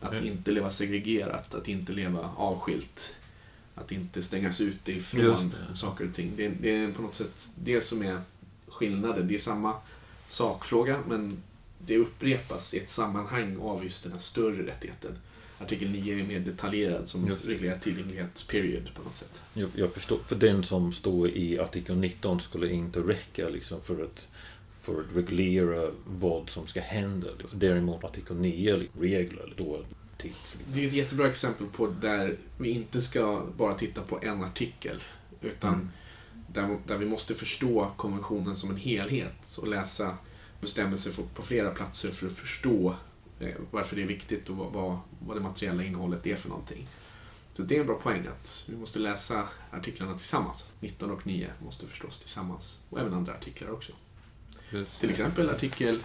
att 0.01 0.13
mm. 0.13 0.27
inte 0.27 0.51
leva 0.51 0.71
segregerat, 0.71 1.55
att 1.55 1.69
inte 1.69 1.93
leva 1.93 2.31
avskilt. 2.37 3.17
Att 3.75 3.93
inte 3.93 4.23
stängas 4.23 4.61
ute 4.61 4.93
ifrån 4.93 5.55
saker 5.75 6.09
och 6.09 6.15
ting. 6.15 6.33
Det, 6.37 6.49
det, 6.49 6.71
är 6.71 6.93
på 6.93 7.03
något 7.03 7.15
sätt 7.15 7.53
det 7.59 7.81
som 7.81 8.03
är 8.03 8.21
skillnaden. 8.69 9.29
Det 9.29 9.35
är 9.35 9.39
samma 9.39 9.75
sakfråga 10.29 10.99
men 11.09 11.43
det 11.79 11.97
upprepas 11.97 12.75
i 12.75 12.79
ett 12.79 12.91
sammanhang 12.91 13.57
av 13.61 13.85
just 13.85 14.03
den 14.03 14.13
här 14.13 14.21
större 14.21 14.67
rättigheten. 14.67 15.19
Artikel 15.61 15.91
9 15.91 16.21
är 16.21 16.27
mer 16.27 16.41
detaljerad 16.41 17.09
som 17.09 17.37
reglerar 17.45 17.77
tillgänglighet, 17.77 18.47
period, 18.49 18.95
på 18.95 19.03
något 19.03 19.17
sätt. 19.17 19.43
Jag, 19.55 19.71
jag, 19.75 19.93
förstår, 19.93 20.19
för 20.19 20.37
den 20.37 20.63
som 20.63 20.93
står 20.93 21.29
i 21.29 21.59
artikel 21.59 21.97
19 21.97 22.41
skulle 22.41 22.73
inte 22.73 23.01
räcka 23.01 23.49
liksom 23.49 23.81
för 23.81 24.05
att 24.05 24.27
för 24.81 25.01
att 25.01 25.17
reglera 25.17 25.91
vad 26.07 26.51
som 26.51 26.67
ska 26.67 26.81
hända. 26.81 27.29
Däremot 27.53 28.05
artikel 28.05 28.37
9 28.37 28.87
regler 29.01 29.55
då 29.57 29.85
tids. 30.17 30.57
Det 30.73 30.85
är 30.85 30.87
ett 30.87 30.93
jättebra 30.93 31.29
exempel 31.29 31.67
på 31.67 31.87
där 31.87 32.37
vi 32.59 32.71
inte 32.71 33.01
ska 33.01 33.47
bara 33.57 33.75
titta 33.75 34.03
på 34.03 34.19
en 34.23 34.45
artikel 34.45 35.03
utan 35.41 35.75
mm. 35.75 35.89
där, 36.47 36.79
där 36.87 36.99
vi 36.99 37.07
måste 37.07 37.35
förstå 37.35 37.91
konventionen 37.97 38.57
som 38.57 38.71
en 38.71 38.77
helhet 38.77 39.59
och 39.59 39.69
läsa 39.69 40.17
bestämmelser 40.61 41.13
på 41.35 41.43
flera 41.43 41.71
platser 41.71 42.11
för 42.11 42.27
att 42.27 42.33
förstå 42.33 42.97
varför 43.71 43.97
det 43.97 44.03
är 44.03 44.07
viktigt 44.07 44.51
och 44.51 44.57
vad, 44.57 44.99
vad 45.19 45.37
det 45.37 45.41
materiella 45.41 45.85
innehållet 45.85 46.27
är 46.27 46.37
för 46.37 46.49
någonting. 46.49 46.89
Så 47.55 47.63
det 47.63 47.77
är 47.77 47.81
en 47.81 47.87
bra 47.87 47.99
poäng 47.99 48.27
att 48.27 48.67
vi 48.71 48.77
måste 48.77 48.99
läsa 48.99 49.49
artiklarna 49.71 50.15
tillsammans. 50.15 50.67
19 50.81 51.11
och 51.11 51.27
9 51.27 51.51
måste 51.65 51.87
förstås 51.87 52.21
tillsammans. 52.21 52.79
Och 52.91 53.01
även 53.01 53.15
andra 53.15 53.35
artiklar 53.35 53.71
också. 53.71 53.93
Till 55.01 55.11
exempel 55.11 55.51
artikel 55.51 56.01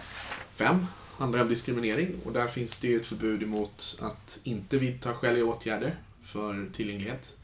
5 0.52 0.86
handlar 1.18 1.42
om 1.42 1.48
diskriminering 1.48 2.14
och 2.24 2.32
där 2.32 2.46
finns 2.46 2.78
det 2.78 2.88
ju 2.88 3.00
ett 3.00 3.06
förbud 3.06 3.42
emot 3.42 3.98
att 4.00 4.40
inte 4.42 4.78
vidta 4.78 5.14
skäliga 5.14 5.44
åtgärder 5.44 5.98
för 6.22 6.68
tillgänglighet. 6.72 7.36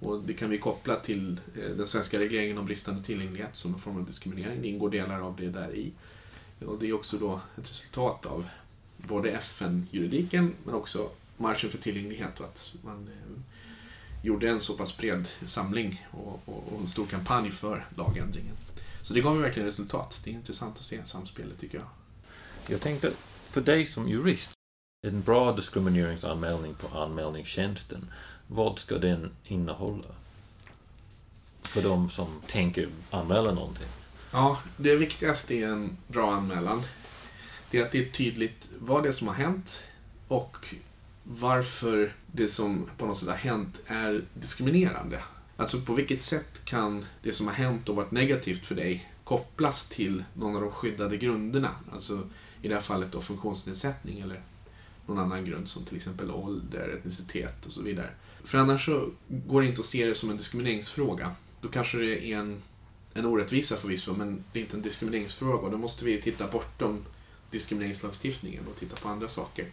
Och 0.00 0.22
det 0.22 0.34
kan 0.34 0.50
vi 0.50 0.58
koppla 0.58 0.96
till 0.96 1.40
eh, 1.56 1.70
den 1.70 1.86
svenska 1.86 2.18
regleringen 2.18 2.58
om 2.58 2.66
bristande 2.66 3.02
tillgänglighet 3.02 3.56
som 3.56 3.74
en 3.74 3.80
form 3.80 3.96
av 3.96 4.06
diskriminering. 4.06 4.62
Det 4.62 4.68
ingår 4.68 4.90
delar 4.90 5.20
av 5.20 5.36
det 5.36 5.48
där 5.48 5.74
i. 5.74 5.92
Och 6.66 6.78
det 6.78 6.88
är 6.88 6.92
också 6.92 7.18
då 7.18 7.40
ett 7.58 7.70
resultat 7.70 8.26
av 8.26 8.46
både 8.98 9.30
FN-juridiken 9.30 10.54
men 10.64 10.74
också 10.74 11.10
marschen 11.36 11.70
för 11.70 11.78
tillgänglighet 11.78 12.40
och 12.40 12.46
att 12.46 12.74
man 12.82 13.08
eh, 13.08 13.42
gjorde 14.22 14.48
en 14.48 14.60
så 14.60 14.74
pass 14.74 14.96
bred 14.96 15.28
samling 15.46 16.06
och, 16.10 16.42
och, 16.44 16.72
och 16.72 16.80
en 16.80 16.88
stor 16.88 17.06
kampanj 17.06 17.50
för 17.50 17.86
lagändringen. 17.96 18.54
Så 19.02 19.14
det 19.14 19.20
gav 19.20 19.36
ju 19.36 19.42
verkligen 19.42 19.66
resultat. 19.66 20.20
Det 20.24 20.30
är 20.30 20.34
intressant 20.34 20.76
att 20.78 20.84
se 20.84 21.04
samspelet 21.04 21.60
tycker 21.60 21.78
jag. 21.78 21.86
Jag 22.68 22.80
tänkte, 22.80 23.10
för 23.50 23.60
dig 23.60 23.86
som 23.86 24.08
jurist, 24.08 24.52
en 25.06 25.22
bra 25.22 25.52
diskrimineringsanmälning 25.52 26.74
på 26.74 26.98
anmälningstjänsten, 26.98 28.10
vad 28.46 28.78
ska 28.78 28.98
den 28.98 29.30
innehålla? 29.44 30.08
För 31.62 31.82
de 31.82 32.10
som 32.10 32.26
tänker 32.46 32.88
anmäla 33.10 33.52
någonting. 33.52 33.86
Ja, 34.32 34.58
det 34.76 34.96
viktigaste 34.96 35.54
i 35.54 35.62
en 35.62 35.96
bra 36.06 36.34
anmälan 36.34 36.82
det 37.70 37.78
är 37.78 37.84
att 37.84 37.92
det 37.92 38.08
är 38.08 38.10
tydligt 38.10 38.70
vad 38.78 39.02
det 39.02 39.08
är 39.08 39.12
som 39.12 39.28
har 39.28 39.34
hänt 39.34 39.88
och 40.28 40.74
varför 41.24 42.12
det 42.32 42.48
som 42.48 42.90
på 42.98 43.06
något 43.06 43.18
sätt 43.18 43.28
har 43.28 43.36
hänt 43.36 43.80
är 43.86 44.24
diskriminerande. 44.34 45.20
Alltså 45.56 45.80
på 45.80 45.94
vilket 45.94 46.22
sätt 46.22 46.64
kan 46.64 47.04
det 47.22 47.32
som 47.32 47.46
har 47.46 47.54
hänt 47.54 47.88
och 47.88 47.96
varit 47.96 48.10
negativt 48.10 48.66
för 48.66 48.74
dig 48.74 49.12
kopplas 49.24 49.88
till 49.88 50.24
någon 50.34 50.56
av 50.56 50.62
de 50.62 50.70
skyddade 50.70 51.16
grunderna? 51.16 51.70
Alltså 51.92 52.28
i 52.62 52.68
det 52.68 52.74
här 52.74 52.82
fallet 52.82 53.12
då 53.12 53.20
funktionsnedsättning 53.20 54.20
eller 54.20 54.42
någon 55.06 55.18
annan 55.18 55.44
grund 55.44 55.68
som 55.68 55.84
till 55.84 55.96
exempel 55.96 56.30
ålder, 56.30 56.88
etnicitet 56.98 57.66
och 57.66 57.72
så 57.72 57.82
vidare. 57.82 58.10
För 58.44 58.58
annars 58.58 58.84
så 58.84 59.10
går 59.28 59.62
det 59.62 59.68
inte 59.68 59.80
att 59.80 59.86
se 59.86 60.06
det 60.06 60.14
som 60.14 60.30
en 60.30 60.36
diskrimineringsfråga. 60.36 61.32
Då 61.60 61.68
kanske 61.68 61.98
det 61.98 62.32
är 62.32 62.38
en 62.38 62.62
en 63.14 63.26
orättvisa 63.26 63.76
förvisso, 63.76 64.14
men 64.14 64.44
det 64.52 64.58
är 64.58 64.62
inte 64.62 64.76
en 64.76 64.82
diskrimineringsfråga 64.82 65.66
och 65.66 65.70
då 65.70 65.78
måste 65.78 66.04
vi 66.04 66.22
titta 66.22 66.46
bortom 66.46 67.04
diskrimineringslagstiftningen 67.50 68.66
och 68.66 68.76
titta 68.76 68.96
på 68.96 69.08
andra 69.08 69.28
saker. 69.28 69.66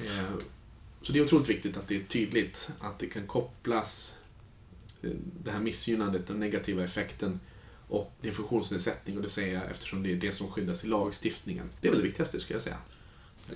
Eh, 0.00 0.34
så 1.02 1.12
det 1.12 1.18
är 1.18 1.24
otroligt 1.24 1.48
viktigt 1.48 1.76
att 1.76 1.88
det 1.88 1.96
är 1.96 2.04
tydligt 2.04 2.70
att 2.80 2.98
det 2.98 3.06
kan 3.06 3.26
kopplas 3.26 4.18
eh, 5.02 5.10
det 5.44 5.50
här 5.50 5.60
missgynnandet, 5.60 6.26
den 6.26 6.40
negativa 6.40 6.84
effekten 6.84 7.40
och 7.88 8.12
din 8.20 8.34
funktionsnedsättning 8.34 9.16
och 9.16 9.22
det 9.22 9.28
säger 9.28 9.54
jag 9.54 9.70
eftersom 9.70 10.02
det 10.02 10.12
är 10.12 10.16
det 10.16 10.32
som 10.32 10.48
skyddas 10.48 10.84
i 10.84 10.88
lagstiftningen. 10.88 11.70
Det 11.80 11.88
är 11.88 11.92
väl 11.92 12.00
det 12.00 12.06
viktigaste 12.06 12.40
skulle 12.40 12.54
jag 12.54 12.62
säga. 12.62 12.78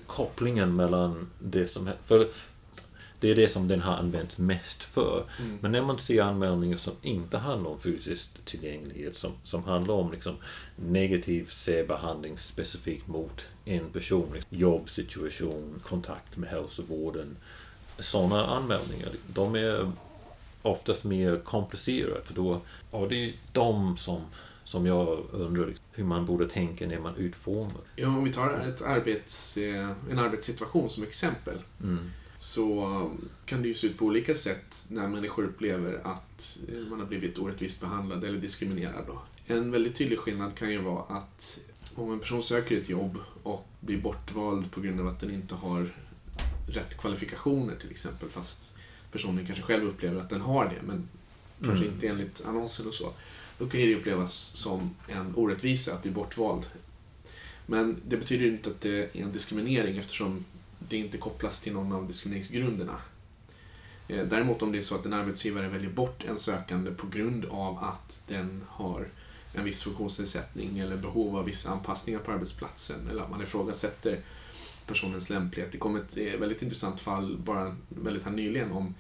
kopplingen 0.07 0.77
mellan 0.77 1.31
det 1.39 1.69
som... 1.69 1.91
För 2.07 2.31
det 3.23 3.31
är 3.31 3.35
det 3.35 3.49
som 3.49 3.69
den 3.69 3.81
har 3.81 3.95
använts 3.95 4.39
mest 4.39 4.83
för. 4.83 5.25
Mm. 5.39 5.59
Men 5.61 5.73
när 5.73 5.83
man 5.83 5.99
ser 5.99 6.23
anmälningar 6.23 6.77
som 6.77 6.93
inte 7.03 7.39
handlar 7.39 7.71
om 7.71 7.81
fysisk 7.81 8.45
tillgänglighet, 8.45 9.17
som, 9.17 9.33
som 9.43 9.65
handlar 9.65 9.95
om 9.95 10.13
liksom 10.13 10.37
negativ 10.77 11.47
särbehandling 11.51 12.39
specifikt 12.39 13.09
mot 13.09 13.47
en 13.65 13.91
person, 13.91 14.29
liksom 14.35 14.59
jobbsituation, 14.59 15.81
kontakt 15.83 16.37
med 16.37 16.51
hälsovården. 16.51 17.37
Sådana 17.99 18.47
anmälningar, 18.47 19.09
de 19.27 19.55
är 19.55 19.93
oftast 20.63 21.05
mer 21.05 21.41
komplicerade. 21.45 22.21
För 22.25 22.35
då, 22.35 22.61
ja, 22.91 23.07
det 23.09 23.25
är 23.25 23.33
de 23.53 23.97
som, 23.97 24.21
som 24.65 24.87
jag 24.87 25.19
undrar 25.33 25.67
liksom, 25.67 25.87
hur 25.93 26.05
man 26.05 26.27
borde 26.27 26.49
tänka 26.49 26.87
när 26.87 26.99
man 26.99 27.17
utformar. 27.17 27.83
Ja, 27.97 28.09
om 28.09 28.25
vi 28.25 28.33
tar 28.33 28.53
ett 28.53 28.83
arbets, 28.83 29.57
eh, 29.57 29.91
en 30.11 30.19
arbetssituation 30.19 30.91
som 30.91 31.03
exempel. 31.03 31.59
Mm. 31.83 32.11
Så 32.43 32.87
um, 32.87 33.29
kan 33.47 33.63
det 33.63 33.69
ju 33.69 33.75
se 33.75 33.87
ut 33.87 33.99
på 33.99 34.05
olika 34.05 34.35
sätt 34.35 34.87
när 34.89 35.09
människor 35.09 35.45
upplever 35.45 36.01
att 36.05 36.59
eh, 36.69 36.81
man 36.81 37.01
har 37.01 37.07
blivit 37.07 37.39
orättvist 37.39 37.81
behandlad 37.81 38.25
eller 38.25 38.39
diskriminerad. 38.39 39.05
En 39.47 39.71
väldigt 39.71 39.97
tydlig 39.97 40.19
skillnad 40.19 40.55
kan 40.55 40.71
ju 40.71 40.79
vara 40.79 41.03
att 41.03 41.61
om 41.95 42.13
en 42.13 42.19
person 42.19 42.43
söker 42.43 42.77
ett 42.77 42.89
jobb 42.89 43.19
och 43.43 43.69
blir 43.81 44.01
bortvald 44.01 44.71
på 44.71 44.81
grund 44.81 45.01
av 45.01 45.07
att 45.07 45.21
den 45.21 45.31
inte 45.31 45.55
har 45.55 45.89
rätt 46.69 46.99
kvalifikationer 46.99 47.77
till 47.77 47.91
exempel, 47.91 48.29
fast 48.29 48.75
personen 49.13 49.47
kanske 49.47 49.65
själv 49.65 49.89
upplever 49.89 50.21
att 50.21 50.31
den 50.31 50.41
har 50.41 50.65
det, 50.65 50.87
men 50.87 51.09
kanske 51.65 51.85
Mm. 51.85 51.95
inte 51.95 52.09
enligt 52.09 52.45
annonser 52.47 52.89
och 52.89 52.95
så. 52.95 53.13
Då 53.59 53.69
kan 53.69 53.81
det 53.81 53.97
upplevas 53.97 54.33
som 54.35 54.95
en 55.09 55.35
orättvisa 55.37 55.95
att 55.95 56.03
bli 56.03 56.11
bortvald. 56.11 56.63
Men 57.67 58.01
det 58.09 58.17
betyder 58.17 58.47
inte 58.47 58.71
att 58.71 58.81
det 58.81 59.17
är 59.17 59.23
en 59.23 59.33
diskriminering 59.33 59.99
eftersom 59.99 60.45
det 60.89 60.97
inte 60.97 61.19
kopplas 61.19 61.61
till 61.61 61.73
någon 61.73 61.93
av 61.93 62.07
diskrimineringsgrunderna. 62.07 62.97
Eh, 64.09 64.27
däremot 64.27 64.63
om 64.63 64.73
det 64.73 64.79
är 64.79 64.83
så 64.83 64.95
att 64.95 65.07
en 65.07 65.13
arbetsgivare 65.13 65.69
väljer 65.69 65.91
bort 65.91 66.25
en 66.25 66.39
sökande 66.39 66.91
på 66.91 67.07
grund 67.07 67.45
av 67.45 67.79
att 67.79 68.23
den 68.29 68.65
har 68.69 69.09
en 69.55 69.65
viss 69.65 69.83
funktionsnedsättning 69.83 70.79
eller 70.79 70.97
behov 70.97 71.37
av 71.37 71.45
vissa 71.45 71.71
anpassningar 71.71 72.21
på 72.21 72.33
arbetsplatsen 72.33 73.09
eller 73.11 73.23
att 73.23 73.31
man 73.31 73.43
ifrågasätter 73.43 74.21
personens 74.87 75.31
lämplighet. 75.31 75.73
Det 75.73 75.79
kom 75.79 75.97
ett 75.97 76.17
eh, 76.17 76.41
väldigt 76.41 76.63
intressant 76.63 77.01
fall 77.01 77.39
bara 77.39 77.77
väldigt 77.89 78.25
här 78.25 78.31
nyligen 78.31 78.73
om 78.73 78.95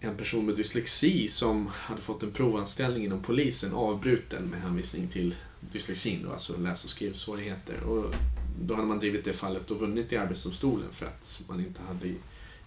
en 0.00 0.16
person 0.16 0.46
med 0.46 0.56
dyslexi 0.56 1.28
som 1.28 1.68
hade 1.72 2.00
fått 2.00 2.22
en 2.22 2.30
provanställning 2.30 3.04
inom 3.04 3.22
polisen 3.22 3.74
avbruten 3.74 4.44
med 4.44 4.60
hänvisning 4.60 5.08
till 5.08 5.34
dyslexin, 5.72 6.22
då, 6.22 6.32
alltså 6.32 6.56
läs 6.56 6.84
och 6.84 6.90
skrivsvårigheter. 6.90 7.80
Och 7.80 8.14
då 8.60 8.74
hade 8.74 8.86
man 8.86 8.98
drivit 8.98 9.24
det 9.24 9.32
fallet 9.32 9.70
och 9.70 9.80
vunnit 9.80 10.12
i 10.12 10.16
Arbetsdomstolen 10.16 10.92
för 10.92 11.06
att 11.06 11.42
man 11.48 11.60
inte 11.60 11.82
hade 11.82 12.14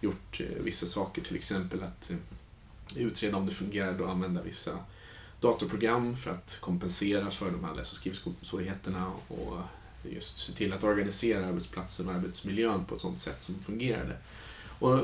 gjort 0.02 0.42
eh, 0.42 0.64
vissa 0.64 0.86
saker, 0.86 1.22
till 1.22 1.36
exempel 1.36 1.84
att 1.84 2.12
eh, 2.12 2.18
utreda 2.98 3.38
om 3.38 3.46
det 3.46 3.52
fungerade 3.52 4.04
och 4.04 4.12
använda 4.12 4.42
vissa 4.42 4.72
datorprogram 5.42 6.16
för 6.16 6.32
att 6.32 6.58
kompensera 6.62 7.32
för 7.32 7.52
de 7.52 7.64
här 7.64 7.76
läs 7.76 7.92
och 7.92 7.98
skrivsvårigheterna 7.98 9.12
och 9.28 9.58
just 10.10 10.38
se 10.38 10.54
till 10.54 10.74
att 10.74 10.84
organisera 10.84 11.48
arbetsplatsen 11.48 12.10
och 12.10 12.16
arbetsmiljön 12.16 12.86
på 12.86 12.96
ett 12.96 13.02
sådant 13.02 13.22
sätt 13.22 13.44
som 13.44 13.56
fungerade. 13.56 14.18
Och 14.80 15.00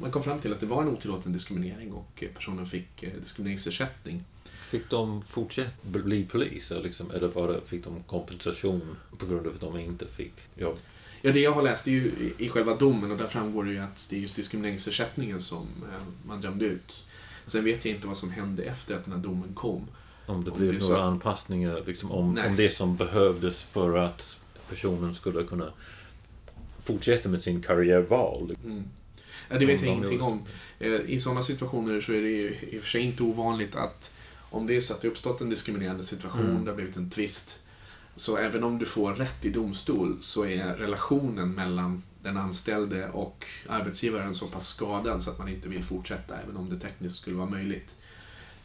man 0.00 0.10
kom 0.10 0.22
fram 0.22 0.40
till 0.40 0.52
att 0.52 0.60
det 0.60 0.66
var 0.66 0.82
en 0.82 0.88
otillåten 0.88 1.32
diskriminering 1.32 1.92
och 1.92 2.24
personen 2.34 2.66
fick 2.66 3.02
eh, 3.02 3.12
diskrimineringsersättning. 3.18 4.24
Fick 4.66 4.90
de 4.90 5.22
fortsätta 5.22 5.70
bli 5.82 6.24
poliser 6.24 6.82
liksom, 6.82 7.10
eller 7.10 7.28
var 7.28 7.48
det, 7.48 7.60
fick 7.66 7.84
de 7.84 8.02
kompensation 8.02 8.96
på 9.18 9.26
grund 9.26 9.46
av 9.46 9.54
att 9.54 9.60
de 9.60 9.78
inte 9.78 10.06
fick 10.08 10.32
jobb? 10.54 10.76
Ja, 11.22 11.32
det 11.32 11.40
jag 11.40 11.52
har 11.52 11.62
läst 11.62 11.86
är 11.86 11.90
ju 11.90 12.32
i- 12.38 12.48
själva 12.48 12.74
domen 12.76 13.10
och 13.10 13.18
där 13.18 13.26
framgår 13.26 13.64
det 13.64 13.70
ju 13.72 13.78
att 13.78 14.06
det 14.10 14.16
är 14.16 14.20
just 14.20 14.36
diskrimineringsersättningen 14.36 15.40
som 15.40 15.66
eh, 15.82 16.02
man 16.28 16.40
dömde 16.40 16.64
ut. 16.64 17.04
Sen 17.46 17.64
vet 17.64 17.84
jag 17.84 17.94
inte 17.94 18.06
vad 18.06 18.16
som 18.16 18.30
hände 18.30 18.62
efter 18.62 18.96
att 18.96 19.04
den 19.04 19.14
här 19.14 19.20
domen 19.20 19.54
kom. 19.54 19.86
Om 20.26 20.44
det 20.44 20.50
Om 20.50 20.58
blev 20.58 20.72
det 20.72 20.78
några 20.80 20.96
så- 20.96 21.02
anpassningar, 21.02 21.82
liksom, 21.86 22.10
om, 22.12 22.34
Nej. 22.34 22.48
om 22.48 22.56
det 22.56 22.70
som 22.70 22.96
behövdes 22.96 23.62
för 23.62 23.96
att 23.98 24.38
personen 24.68 25.14
skulle 25.14 25.44
kunna 25.44 25.72
fortsätta 26.84 27.28
med 27.28 27.42
sin 27.42 27.62
karriärval. 27.62 28.56
Mm. 28.64 28.84
Ja, 29.50 29.58
det 29.58 29.66
vet 29.66 29.82
jag 29.82 29.92
ingenting 29.94 30.20
om. 30.22 30.42
Eh, 30.78 30.92
I 30.92 31.20
sådana 31.20 31.42
situationer 31.42 32.00
så 32.00 32.12
är 32.12 32.20
det 32.22 32.28
ju 32.28 32.56
i 32.70 32.78
och 32.78 32.82
för 32.82 32.88
sig 32.90 33.02
inte 33.02 33.22
ovanligt 33.22 33.76
att 33.76 34.12
om 34.50 34.66
det 34.66 34.76
är 34.76 34.80
så 34.80 34.94
att 34.94 35.00
det 35.02 35.08
uppstått 35.08 35.40
en 35.40 35.50
diskriminerande 35.50 36.04
situation, 36.04 36.40
Mm. 36.50 36.64
det 36.64 36.70
har 36.70 36.76
blivit 36.76 36.96
en 36.96 37.10
tvist, 37.10 37.60
så 38.16 38.36
även 38.36 38.64
om 38.64 38.78
du 38.78 38.86
får 38.86 39.12
rätt 39.14 39.44
i 39.44 39.50
domstol 39.50 40.16
så 40.20 40.44
är 40.44 40.76
relationen 40.76 41.50
mellan 41.52 42.02
den 42.22 42.36
anställde 42.36 43.08
och 43.08 43.44
arbetsgivaren 43.68 44.34
så 44.34 44.46
pass 44.46 44.68
skadad 44.68 45.22
så 45.22 45.30
att 45.30 45.38
man 45.38 45.48
inte 45.48 45.68
vill 45.68 45.84
fortsätta, 45.84 46.36
även 46.40 46.56
om 46.56 46.70
det 46.70 46.78
tekniskt 46.80 47.16
skulle 47.16 47.36
vara 47.36 47.48
möjligt. 47.50 47.96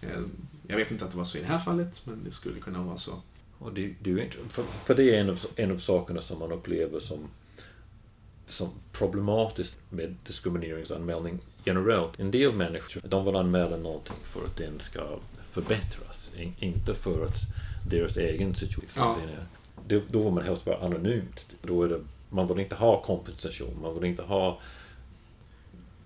Eh, 0.02 0.22
Jag 0.68 0.78
vet 0.78 0.92
inte 0.92 1.06
att 1.06 1.12
det 1.12 1.18
var 1.18 1.26
så 1.26 1.38
i 1.38 1.42
det 1.42 1.48
här 1.48 1.60
fallet, 1.60 2.02
men 2.06 2.24
det 2.26 2.32
skulle 2.32 2.60
kunna 2.60 2.84
vara 2.84 2.98
så. 2.98 3.22
Och 3.60 3.74
det, 3.74 3.94
det 4.02 4.12
är 4.12 4.30
för, 4.50 4.64
för 4.64 4.96
det 4.96 5.16
är 5.16 5.20
en 5.22 5.30
av, 5.30 5.40
en 5.56 5.72
av 5.72 5.78
sakerna 5.78 6.22
som 6.22 6.40
man 6.40 6.52
upplever 6.52 7.00
som, 7.00 7.20
som 8.48 8.70
problematiskt 8.92 9.78
med 9.90 10.16
diskrimineringsanmälning 10.28 11.40
generellt. 11.66 12.20
En 12.20 12.32
del 12.32 12.54
människor 12.56 13.02
de 13.08 13.26
vill 13.26 13.36
anmäla 13.36 13.78
någonting 13.78 14.16
för 14.24 14.46
att 14.46 14.58
den 14.58 14.80
ska 14.80 15.20
förbättras, 15.52 16.30
in, 16.38 16.54
inte 16.60 16.94
för 16.94 17.26
att 17.26 17.38
deras 17.90 18.18
egen 18.18 18.56
situation 18.56 19.04
Ja. 19.04 19.18
då, 19.88 20.02
då 20.10 20.24
vill 20.24 20.34
man 20.34 20.44
helst 20.44 20.66
vara 20.66 20.78
anonymt. 20.86 21.56
Då 21.62 21.84
är 21.84 21.90
det, 21.90 22.02
man 22.30 22.48
vill 22.48 22.60
inte 22.60 22.76
ha 22.76 23.02
kompensation, 23.02 23.82
man 23.82 23.94
vill 23.94 24.04
inte 24.04 24.22
ha 24.24 24.60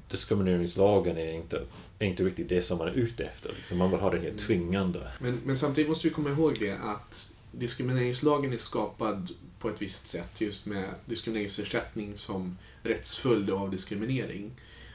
Diskrimineringslagen 0.10 1.18
är 1.18 1.32
inte, 1.32 1.62
är 2.00 2.06
inte 2.06 2.24
riktigt 2.24 2.50
det 2.50 2.62
som 2.62 2.78
man 2.78 2.88
är 2.88 2.92
ute 2.92 3.24
efter. 3.24 3.54
Liksom. 3.58 3.78
Man 3.78 3.92
vill 3.92 4.00
ha 4.00 4.10
den 4.12 4.22
här 4.22 4.32
tvingande. 4.32 5.12
Men, 5.20 5.40
men 5.46 5.58
samtidigt 5.58 5.90
måste 5.90 6.08
vi 6.08 6.14
komma 6.14 6.30
ihåg 6.30 6.56
det 6.60 6.72
att 6.72 7.34
diskrimineringslagen 7.52 8.54
är 8.54 8.58
skapad 8.58 9.32
på 9.60 9.70
ett 9.70 9.82
visst 9.82 10.08
sätt 10.08 10.42
just 10.42 10.66
med 10.66 10.90
diskrimineringsersättning 11.06 12.18
som 12.18 12.58
rättsföljd 12.84 13.50
av 13.50 13.72
diskriminering. 13.72 14.52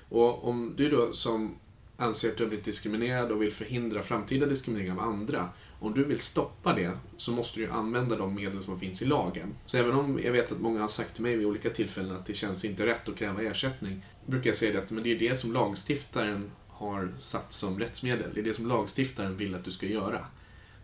Och 0.09 0.49
om 0.49 0.75
du 0.77 0.91
då 0.91 1.13
som 1.13 1.55
anser 2.01 2.29
att 2.29 2.37
du 2.37 2.43
har 2.43 2.49
blivit 2.49 2.65
diskriminerad 2.65 3.33
och 3.33 3.43
vill 3.43 3.53
förhindra 3.53 4.03
framtida 4.03 4.47
diskriminering 4.47 4.93
av 4.93 5.01
andra, 5.01 5.49
om 5.79 5.95
du 5.95 6.05
vill 6.05 6.19
stoppa 6.19 6.75
det 6.75 6.91
så 7.17 7.33
måste 7.33 7.61
du 7.61 7.69
använda 7.69 8.17
de 8.17 8.35
medel 8.35 8.63
som 8.63 8.81
finns 8.81 9.03
i 9.03 9.05
lagen. 9.05 9.55
Så 9.67 9.77
även 9.77 9.93
om 9.93 10.21
jag 10.25 10.33
vet 10.33 10.53
att 10.53 10.61
många 10.61 10.81
har 10.81 10.89
sagt 10.89 11.15
till 11.15 11.23
mig 11.23 11.37
vid 11.37 11.47
olika 11.47 11.71
tillfällen 11.71 12.17
att 12.17 12.27
det 12.27 12.35
känns 12.35 12.65
inte 12.65 12.87
rätt 12.87 13.09
att 13.09 13.17
kräva 13.17 13.43
ersättning, 13.43 14.07
brukar 14.27 14.51
jag 14.51 14.57
säga 14.57 14.73
det 14.73 14.79
att 14.79 14.91
men 14.91 15.03
det 15.03 15.11
är 15.11 15.19
det 15.19 15.37
som 15.37 15.53
lagstiftaren 15.53 16.51
har 16.69 17.15
satt 17.19 17.53
som 17.53 17.79
rättsmedel. 17.79 18.31
Det 18.35 18.41
är 18.41 18.45
det 18.45 18.55
som 18.55 18.67
lagstiftaren 18.67 19.37
vill 19.37 19.55
att 19.55 19.65
du 19.65 19.71
ska 19.71 19.87
göra. 19.87 20.27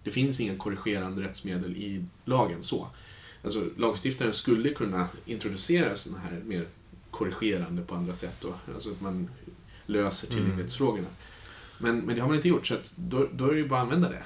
Det 0.04 0.10
finns 0.10 0.40
inga 0.40 0.56
korrigerande 0.56 1.22
rättsmedel 1.22 1.76
i 1.76 2.04
lagen 2.24 2.62
så. 2.62 2.88
Alltså, 3.44 3.68
lagstiftaren 3.76 4.32
skulle 4.32 4.70
kunna 4.70 5.08
introducera 5.24 5.96
sådana 5.96 6.22
här 6.22 6.42
mer 6.44 6.66
korrigerande 7.10 7.82
på 7.82 7.94
andra 7.94 8.14
sätt 8.14 8.36
då. 8.40 8.54
Alltså 8.74 8.90
att 8.90 9.00
man 9.00 9.28
löser 9.86 10.28
tillgänglighetsfrågorna. 10.28 11.08
Men, 11.78 11.98
men 12.00 12.14
det 12.14 12.20
har 12.20 12.28
man 12.28 12.36
inte 12.36 12.48
gjort, 12.48 12.66
så 12.66 12.74
att 12.74 12.94
då, 12.96 13.28
då 13.32 13.46
är 13.48 13.52
det 13.52 13.58
ju 13.58 13.68
bara 13.68 13.80
att 13.80 13.84
använda 13.84 14.08
det. 14.08 14.22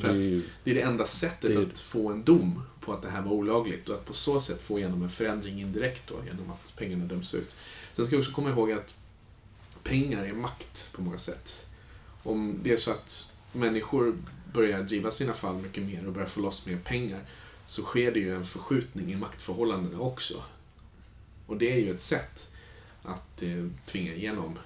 För 0.00 0.08
Det 0.08 0.14
är 0.14 0.22
ju- 0.22 0.42
det 0.64 0.70
är 0.70 0.74
det 0.74 0.80
enda 0.82 1.06
sättet 1.06 1.54
Det 1.54 1.54
är- 1.62 1.66
att 1.66 1.78
få 1.78 2.08
en 2.12 2.24
dom 2.24 2.62
på 2.80 2.92
att 2.92 3.02
det 3.02 3.10
här 3.10 3.22
var 3.22 3.32
olagligt 3.32 3.88
och 3.88 3.94
att 3.94 4.04
på 4.06 4.12
så 4.12 4.40
sätt 4.40 4.62
få 4.62 4.78
igenom 4.78 5.02
en 5.02 5.10
förändring 5.10 5.60
indirekt 5.60 6.08
då, 6.08 6.14
genom 6.26 6.50
att 6.50 6.74
pengarna 6.76 7.04
döms 7.04 7.34
ut. 7.34 7.56
Sen 7.92 8.06
ska 8.06 8.16
vi 8.16 8.22
också 8.22 8.32
komma 8.32 8.50
ihåg 8.50 8.72
att 8.72 8.94
pengar 9.82 10.24
är 10.24 10.32
makt 10.32 10.92
på 10.92 11.02
många 11.02 11.18
sätt. 11.18 11.66
Om 12.22 12.60
det 12.62 12.72
är 12.72 12.76
så 12.76 12.90
att 12.90 13.32
människor 13.52 14.16
börjar 14.52 14.82
driva 14.82 15.10
sina 15.10 15.32
fall 15.32 15.54
mycket 15.54 15.82
mer 15.82 16.06
och 16.06 16.12
börjar 16.12 16.28
få 16.28 16.40
loss 16.40 16.66
mer 16.66 16.76
pengar 16.84 17.20
så 17.66 17.82
sker 17.82 18.12
det 18.12 18.18
ju 18.20 18.36
en 18.36 18.44
förskjutning 18.44 19.12
i 19.12 19.16
maktförhållandena 19.16 20.00
också. 20.00 20.42
Och 21.46 21.56
det 21.56 21.72
är 21.72 21.76
ju 21.76 21.90
ett 21.94 22.00
sätt 22.02 22.48
att 23.02 23.42
eh, 23.42 23.66
tvinga 23.86 24.14
igenom 24.14 24.58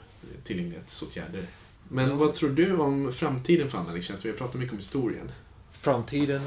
tillgänglighetsåtgärder. 0.44 1.46
Men 1.88 2.18
vad 2.18 2.34
tror 2.34 2.50
du 2.50 2.76
om 2.76 3.12
framtiden 3.12 3.70
för 3.70 3.78
anmälningstjänst? 3.78 4.24
Vi 4.24 4.30
har 4.30 4.36
pratat 4.36 4.54
mycket 4.54 4.72
om 4.72 4.78
historien. 4.78 5.32
framtiden, 5.70 6.42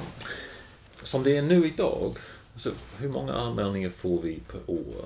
som 1.03 1.23
det 1.23 1.37
är 1.37 1.41
nu 1.41 1.67
idag, 1.67 2.17
alltså, 2.53 2.71
hur 2.97 3.09
många 3.09 3.33
anmälningar 3.33 3.89
får 3.89 4.21
vi 4.21 4.39
per 4.51 4.61
år? 4.65 5.05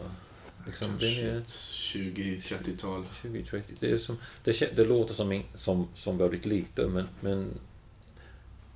Liksom, 0.66 0.98
det 1.00 1.06
Kanske 1.06 1.22
är 1.22 1.38
ett 1.38 1.48
20-30-tal. 1.48 3.06
20-30. 3.24 3.62
Det, 3.80 3.92
är 3.92 3.98
som, 3.98 4.18
det, 4.44 4.76
det 4.76 4.86
låter 4.86 5.14
som, 5.14 5.44
som, 5.56 5.88
som 5.96 6.18
väldigt 6.18 6.46
lite, 6.46 6.88
men, 6.88 7.08
men 7.20 7.48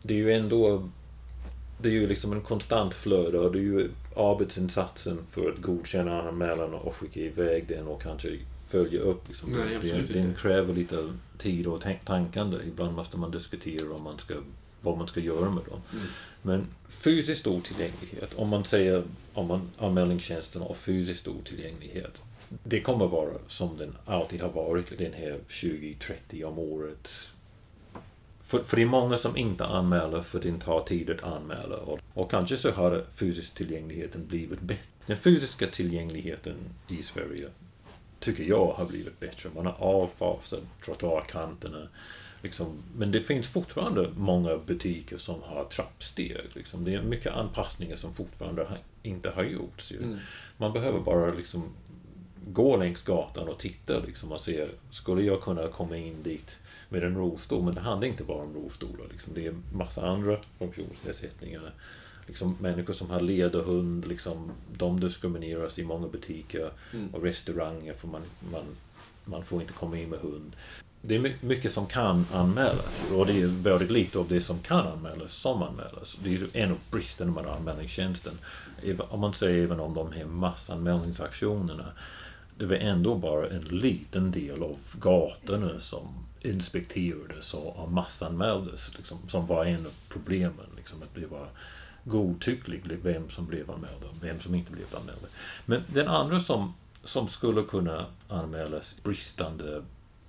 det 0.02 0.14
är 0.14 0.18
ju 0.18 0.34
ändå 0.34 0.90
det 1.78 1.90
är 1.90 1.94
ju 1.94 2.08
liksom 2.08 2.34
en 2.34 2.42
konstant 2.42 2.94
flöde 2.94 3.40
och 3.40 3.52
det 3.52 3.60
är 3.60 3.62
ju 3.62 3.90
arbetsinsatsen 4.16 5.20
för 5.32 5.50
att 5.50 5.58
godkänna 5.58 6.22
anmälan 6.22 6.74
och 6.74 6.96
skicka 6.96 7.20
iväg 7.20 7.68
den 7.68 7.88
och 7.88 8.02
kanske 8.02 8.40
följa 8.68 9.00
upp. 9.00 9.28
Liksom. 9.28 9.52
Nej, 9.52 9.80
det, 9.82 10.14
den 10.14 10.34
kräver 10.34 10.74
lite 10.74 11.14
tid 11.38 11.68
och 11.68 11.84
tankande. 12.06 12.58
Ibland 12.68 12.96
måste 12.96 13.18
man 13.18 13.32
diskutera 13.32 13.94
om 13.94 14.04
man 14.04 14.20
ska 14.20 14.36
vad 14.82 14.98
man 14.98 15.08
ska 15.08 15.20
göra 15.20 15.50
med 15.50 15.64
dem. 15.64 15.82
Mm. 15.94 16.06
Men 16.42 16.68
fysiskt 16.90 17.48
otillgänglighet, 17.48 18.34
om 18.36 18.50
man 18.50 18.66
säger 18.66 19.04
om 19.34 19.48
man 19.48 19.72
anmälningstjänsten 19.78 20.62
har 20.62 20.74
fysiskt 20.74 21.28
otillgänglighet. 21.28 22.22
Det 22.64 22.82
kommer 22.82 23.08
vara 23.08 23.34
som 23.48 23.78
den 23.78 23.96
alltid 24.06 24.42
har 24.42 24.50
varit, 24.50 24.98
den 24.98 25.14
här 25.14 25.40
20-30 25.50 26.44
om 26.44 26.60
året. 26.60 27.10
För, 28.48 28.64
för 28.64 28.78
det 28.78 28.84
är 28.84 28.88
många 28.88 29.18
som 29.18 29.38
inte 29.38 29.66
anmäler 29.66 30.22
för 30.22 30.40
det 30.40 30.60
tar 30.60 30.82
tid 30.82 31.10
att 31.10 31.24
anmäla. 31.24 31.78
Och, 31.78 32.00
och 32.14 32.32
kanske 32.32 32.58
så 32.58 32.72
har 32.72 33.06
fysisk 33.14 33.56
tillgängligheten 33.56 34.28
blivit 34.28 34.62
bättre. 34.62 34.84
Den 35.06 35.18
fysiska 35.18 35.68
tillgängligheten 35.68 36.56
i 36.88 37.04
Sverige 37.04 37.50
tycker 38.20 38.44
jag 38.44 38.68
har 38.68 38.86
blivit 38.86 39.20
bättre. 39.20 39.50
Man 39.56 39.66
har 39.66 39.76
avfasat 39.80 40.60
trottoarkanterna. 40.86 41.88
Liksom, 42.42 42.84
men 42.96 43.12
det 43.12 43.22
finns 43.22 43.48
fortfarande 43.48 44.10
många 44.18 44.58
butiker 44.58 45.18
som 45.18 45.42
har 45.44 45.66
trappsteg. 45.66 46.38
Liksom. 46.54 46.84
Det 46.84 46.94
är 46.94 47.02
mycket 47.02 47.32
anpassningar 47.32 47.96
som 47.96 48.14
fortfarande 48.14 48.68
inte 49.04 49.30
har 49.30 49.44
gjorts. 49.44 49.92
Mm. 49.92 50.18
Man 50.58 50.74
behöver 50.74 51.00
bara 51.00 51.34
liksom 51.34 51.64
gå 52.48 52.78
längs 52.78 53.04
gatan 53.04 53.48
och 53.48 53.60
titta 53.60 54.00
liksom, 54.00 54.32
och 54.32 54.42
se, 54.42 54.68
skulle 54.90 55.22
jag 55.22 55.42
kunna 55.42 55.68
komma 55.68 55.98
in 55.98 56.24
dit 56.24 56.60
med 56.90 57.04
en 57.04 57.16
rullstol? 57.18 57.64
Men 57.64 57.76
det 57.76 57.82
handlar 57.82 58.08
inte 58.08 58.24
bara 58.24 58.44
om 58.44 58.54
rullstolar. 58.54 59.06
Liksom. 59.12 59.34
Det 59.34 59.48
är 59.48 59.56
massa 59.74 60.08
andra 60.08 60.38
funktionsnedsättningar. 60.60 61.74
Liksom, 62.28 62.58
människor 62.60 62.94
som 62.94 63.10
har 63.10 63.20
ledarhund, 63.22 64.08
liksom, 64.08 64.52
de 64.78 65.00
diskrimineras 65.00 65.80
i 65.80 65.84
många 65.84 66.08
butiker 66.08 66.72
Mm. 66.94 67.16
och 67.16 67.24
restauranger 67.24 67.94
för 67.94 68.08
man, 68.08 68.22
man, 68.52 68.64
man 69.26 69.46
får 69.46 69.62
inte 69.62 69.74
komma 69.74 69.98
in 70.00 70.10
med 70.10 70.20
hund. 70.20 70.56
Det 71.02 71.16
är 71.16 71.20
my- 71.20 71.36
mycket 71.42 71.74
som 71.74 71.86
kan 71.88 72.26
anmälas 72.34 73.02
och 73.14 73.26
det 73.26 73.42
är 73.42 73.48
väldigt 73.48 73.92
lite 73.92 74.20
av 74.20 74.28
det 74.28 74.42
som 74.42 74.60
kan 74.60 74.88
anmälas 74.88 75.34
som 75.34 75.64
anmälas. 75.64 76.18
Det 76.24 76.34
är 76.34 76.48
en 76.58 76.72
av 76.72 76.78
bristerna 76.92 77.32
med 77.32 77.46
anmälningstjänsten. 77.48 78.34
Om 79.10 79.20
man 79.20 79.34
säger 79.34 79.64
även 79.64 79.80
om 79.80 79.94
de 79.94 80.12
här 80.12 80.26
massanmälningsaktionerna 80.26 81.86
det 82.58 82.66
var 82.66 82.76
ändå 82.76 83.16
bara 83.16 83.48
en 83.50 83.62
liten 83.62 84.32
del 84.32 84.64
av 84.64 84.78
gatorna 85.00 85.80
som 85.80 86.08
inspekterades 86.42 87.54
och 87.54 87.92
massanmäldes. 87.92 88.98
Liksom, 88.98 89.18
som 89.28 89.48
var 89.48 89.66
en 89.66 89.86
av 89.86 89.94
problemen. 90.10 90.66
Liksom, 90.76 91.04
att 91.04 91.16
det 91.16 91.26
var 91.26 91.48
godtyckligt 92.04 92.86
vem 92.88 93.30
som 93.30 93.46
blev 93.46 93.72
anmäld 93.72 94.04
och 94.04 94.24
vem 94.24 94.40
som 94.40 94.56
inte 94.56 94.72
blev 94.72 94.96
anmäld. 94.96 95.20
Men 95.66 95.84
den 95.88 96.08
andra 96.08 96.40
som, 96.40 96.74
som 97.04 97.28
skulle 97.28 97.64
kunna 97.64 98.06
anmälas 98.28 98.98
bristande 99.04 99.84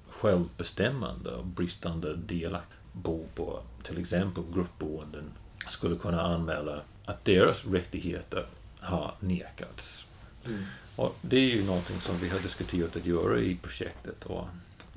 självbestämmande 0.09 1.31
och 1.31 1.47
bristande 1.47 2.17
delaktighet 2.17 2.79
bo 3.03 3.27
på 3.35 3.61
till 3.83 4.01
exempel 4.01 4.45
gruppboenden 4.55 5.31
skulle 5.69 5.97
kunna 5.97 6.23
anmäla 6.23 6.81
att 7.05 7.25
deras 7.25 7.67
rättigheter 7.67 8.47
har 8.81 9.15
nekats. 9.21 10.07
Mm. 10.47 10.65
Och 10.97 11.17
det 11.21 11.37
är 11.37 11.57
ju 11.57 11.65
någonting 11.65 12.01
som 12.01 12.19
vi 12.19 12.29
har 12.29 12.39
diskuterat 12.39 12.97
att 12.97 13.07
göra 13.07 13.39
i 13.39 13.57
projektet 13.63 14.25
och 14.25 14.47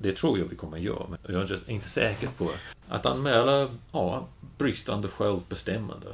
det 0.02 0.16
tror 0.16 0.40
jag 0.40 0.46
vi 0.46 0.56
kommer 0.56 0.78
att 0.78 0.84
göra. 0.84 1.08
Men 1.10 1.20
jag 1.36 1.52
är 1.52 1.70
inte 1.70 1.90
säker 1.90 2.28
på 2.38 2.44
det. 2.44 2.94
att 2.94 3.06
anmäla 3.06 3.70
ja, 3.92 4.28
bristande 4.58 5.08
självbestämmande. 5.08 6.08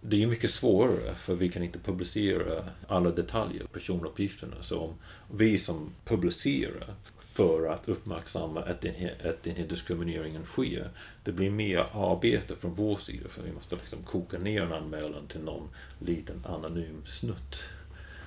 Det 0.00 0.22
är 0.22 0.26
mycket 0.26 0.50
svårare 0.50 1.14
för 1.14 1.34
vi 1.34 1.48
kan 1.48 1.62
inte 1.62 1.78
publicera 1.78 2.64
alla 2.88 3.10
detaljer, 3.10 3.66
personuppgifterna. 3.72 4.56
Så 4.60 4.80
om 4.80 4.94
vi 5.36 5.58
som 5.58 5.90
publicerar 6.04 6.94
för 7.36 7.68
att 7.68 7.88
uppmärksamma 7.88 8.60
att 8.60 8.80
den, 8.80 8.94
här, 8.94 9.28
att 9.28 9.42
den 9.42 9.56
här 9.56 9.66
diskrimineringen 9.66 10.44
sker. 10.44 10.90
Det 11.24 11.32
blir 11.32 11.50
mer 11.50 11.86
arbete 11.92 12.56
från 12.56 12.74
vår 12.74 12.96
sida 12.96 13.28
för 13.28 13.42
vi 13.42 13.52
måste 13.52 13.76
liksom 13.76 14.02
koka 14.02 14.38
ner 14.38 14.62
en 14.62 14.72
anmälan 14.72 15.26
till 15.28 15.40
någon 15.40 15.68
liten 15.98 16.44
anonym 16.44 17.02
snutt. 17.04 17.64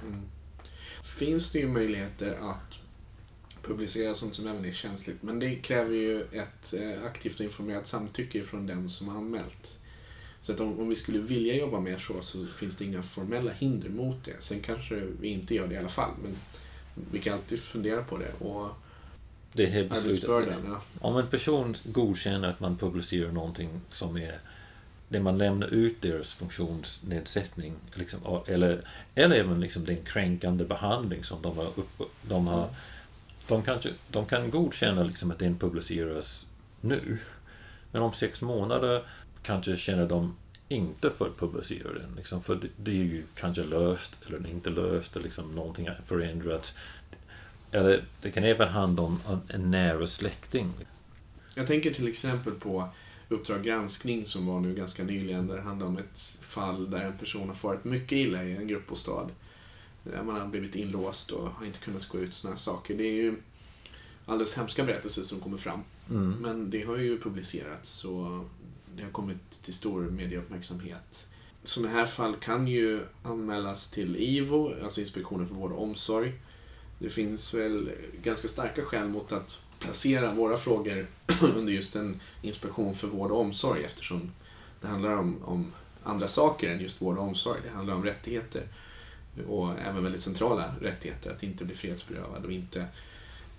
Mm. 0.03 0.21
Finns 1.03 1.51
det 1.51 1.59
ju 1.59 1.67
möjligheter 1.67 2.37
att 2.41 2.78
publicera 3.63 4.15
sånt 4.15 4.35
som 4.35 4.47
även 4.47 4.65
är 4.65 4.71
känsligt. 4.71 5.23
Men 5.23 5.39
det 5.39 5.55
kräver 5.55 5.95
ju 5.95 6.21
ett 6.21 6.73
eh, 6.73 7.05
aktivt 7.05 7.39
och 7.39 7.45
informerat 7.45 7.87
samtycke 7.87 8.43
från 8.43 8.67
den 8.67 8.89
som 8.89 9.07
har 9.07 9.17
anmält. 9.17 9.77
Så 10.41 10.51
att 10.51 10.59
om, 10.59 10.79
om 10.79 10.89
vi 10.89 10.95
skulle 10.95 11.19
vilja 11.19 11.55
jobba 11.55 11.79
mer 11.79 11.97
så, 11.97 12.21
så 12.21 12.45
finns 12.45 12.77
det 12.77 12.85
inga 12.85 13.03
formella 13.03 13.51
hinder 13.51 13.89
mot 13.89 14.25
det. 14.25 14.43
Sen 14.43 14.59
kanske 14.59 14.95
vi 15.21 15.27
inte 15.27 15.55
gör 15.55 15.67
det 15.67 15.73
i 15.73 15.77
alla 15.77 15.89
fall, 15.89 16.11
men 16.23 16.35
vi 17.11 17.19
kan 17.19 17.33
alltid 17.33 17.59
fundera 17.59 18.03
på 18.03 18.17
det. 18.17 18.31
Och 18.39 18.69
Det 19.53 19.65
beslutet, 19.65 20.05
arbetsbördan, 20.05 20.61
ja. 20.65 20.81
om 21.01 21.17
en 21.17 21.27
person 21.27 21.75
godkänner 21.85 22.49
att 22.49 22.59
man 22.59 22.77
publicerar 22.77 23.31
någonting 23.31 23.69
som 23.89 24.17
är 24.17 24.39
det 25.09 25.19
man 25.19 25.37
lämnar 25.37 25.67
ut 25.67 26.01
deras 26.01 26.33
funktionsnedsättning 26.33 27.73
liksom, 27.93 28.19
eller, 28.47 28.81
eller 29.15 29.35
även 29.35 29.59
liksom 29.59 29.85
den 29.85 29.97
kränkande 29.97 30.65
behandling 30.65 31.23
som 31.23 31.41
de 31.41 31.57
har, 31.57 31.65
upp, 31.65 32.01
de 32.21 32.47
har 32.47 32.69
de, 33.49 33.63
kanske, 33.63 33.89
de 34.11 34.25
kan 34.25 34.51
godkänna 34.51 35.03
liksom 35.03 35.31
att 35.31 35.39
den 35.39 35.59
publiceras 35.59 36.47
nu 36.81 37.17
men 37.91 38.01
om 38.01 38.13
sex 38.13 38.41
månader 38.41 39.03
kanske 39.43 39.77
känner 39.77 40.07
de 40.07 40.35
inte 40.67 41.09
för 41.17 41.25
att 41.25 41.37
publicera 41.37 41.93
den. 41.93 42.15
Liksom, 42.17 42.43
för 42.43 42.55
det, 42.55 42.67
det 42.77 42.91
är 42.91 42.95
ju 42.95 43.23
kanske 43.35 43.63
löst 43.63 44.15
eller 44.27 44.49
inte 44.49 44.69
löst 44.69 45.15
eller 45.15 45.23
liksom 45.23 45.55
någonting 45.55 45.87
har 45.87 45.97
förändrats. 46.05 46.73
Eller 47.71 48.03
det 48.21 48.31
kan 48.31 48.43
även 48.43 48.67
handla 48.67 49.03
om 49.03 49.19
en, 49.27 49.41
en 49.47 49.71
nära 49.71 50.07
släkting. 50.07 50.73
Jag 51.55 51.67
tänker 51.67 51.91
till 51.91 52.07
exempel 52.07 52.53
på 52.53 52.89
Uppdrag 53.31 53.63
granskning 53.63 54.25
som 54.25 54.47
var 54.47 54.59
nu 54.59 54.75
ganska 54.75 55.03
nyligen 55.03 55.47
där 55.47 55.55
det 55.55 55.61
handlade 55.61 55.91
om 55.91 55.97
ett 55.97 56.37
fall 56.41 56.91
där 56.91 56.99
en 56.99 57.17
person 57.17 57.47
har 57.47 57.55
farit 57.55 57.83
mycket 57.83 58.11
illa 58.11 58.43
i 58.43 58.55
en 58.55 58.67
gruppbostad. 58.67 59.29
Man 60.03 60.41
har 60.41 60.47
blivit 60.47 60.75
inlåst 60.75 61.31
och 61.31 61.49
har 61.49 61.65
inte 61.65 61.79
kunnat 61.79 62.07
gå 62.07 62.17
ut 62.17 62.33
sådana 62.33 62.55
här 62.55 62.61
saker. 62.61 62.97
Det 62.97 63.03
är 63.03 63.13
ju 63.13 63.35
alldeles 64.25 64.57
hemska 64.57 64.83
berättelser 64.83 65.21
som 65.21 65.39
kommer 65.39 65.57
fram. 65.57 65.79
Mm. 66.09 66.31
Men 66.31 66.69
det 66.69 66.83
har 66.83 66.97
ju 66.97 67.19
publicerats 67.19 68.05
och 68.05 68.45
det 68.95 69.03
har 69.03 69.11
kommit 69.11 69.51
till 69.51 69.73
stor 69.73 70.01
medieuppmärksamhet. 70.01 71.27
Sådana 71.63 71.93
här 71.93 72.05
fall 72.05 72.35
kan 72.35 72.67
ju 72.67 73.01
anmälas 73.23 73.89
till 73.89 74.15
IVO, 74.15 74.73
alltså 74.83 75.01
Inspektionen 75.01 75.47
för 75.47 75.55
vård 75.55 75.71
och 75.71 75.83
omsorg. 75.83 76.33
Det 76.99 77.09
finns 77.09 77.53
väl 77.53 77.91
ganska 78.23 78.47
starka 78.47 78.81
skäl 78.81 79.07
mot 79.07 79.31
att 79.31 79.65
placera 79.79 80.33
våra 80.33 80.57
frågor 80.57 81.07
under 81.55 81.73
just 81.73 81.95
en 81.95 82.21
inspektion 82.41 82.95
för 82.95 83.07
vård 83.07 83.31
och 83.31 83.39
omsorg 83.39 83.83
eftersom 83.83 84.31
det 84.81 84.87
handlar 84.87 85.15
om, 85.15 85.43
om 85.43 85.73
andra 86.03 86.27
saker 86.27 86.69
än 86.69 86.81
just 86.81 87.01
vård 87.01 87.17
och 87.17 87.23
omsorg. 87.23 87.59
Det 87.63 87.69
handlar 87.69 87.95
om 87.95 88.03
rättigheter 88.03 88.63
och 89.47 89.79
även 89.79 90.03
väldigt 90.03 90.21
centrala 90.21 90.75
rättigheter. 90.81 91.31
Att 91.31 91.43
inte 91.43 91.65
bli 91.65 91.75
frihetsberövad 91.75 92.45
och 92.45 92.51
inte 92.51 92.79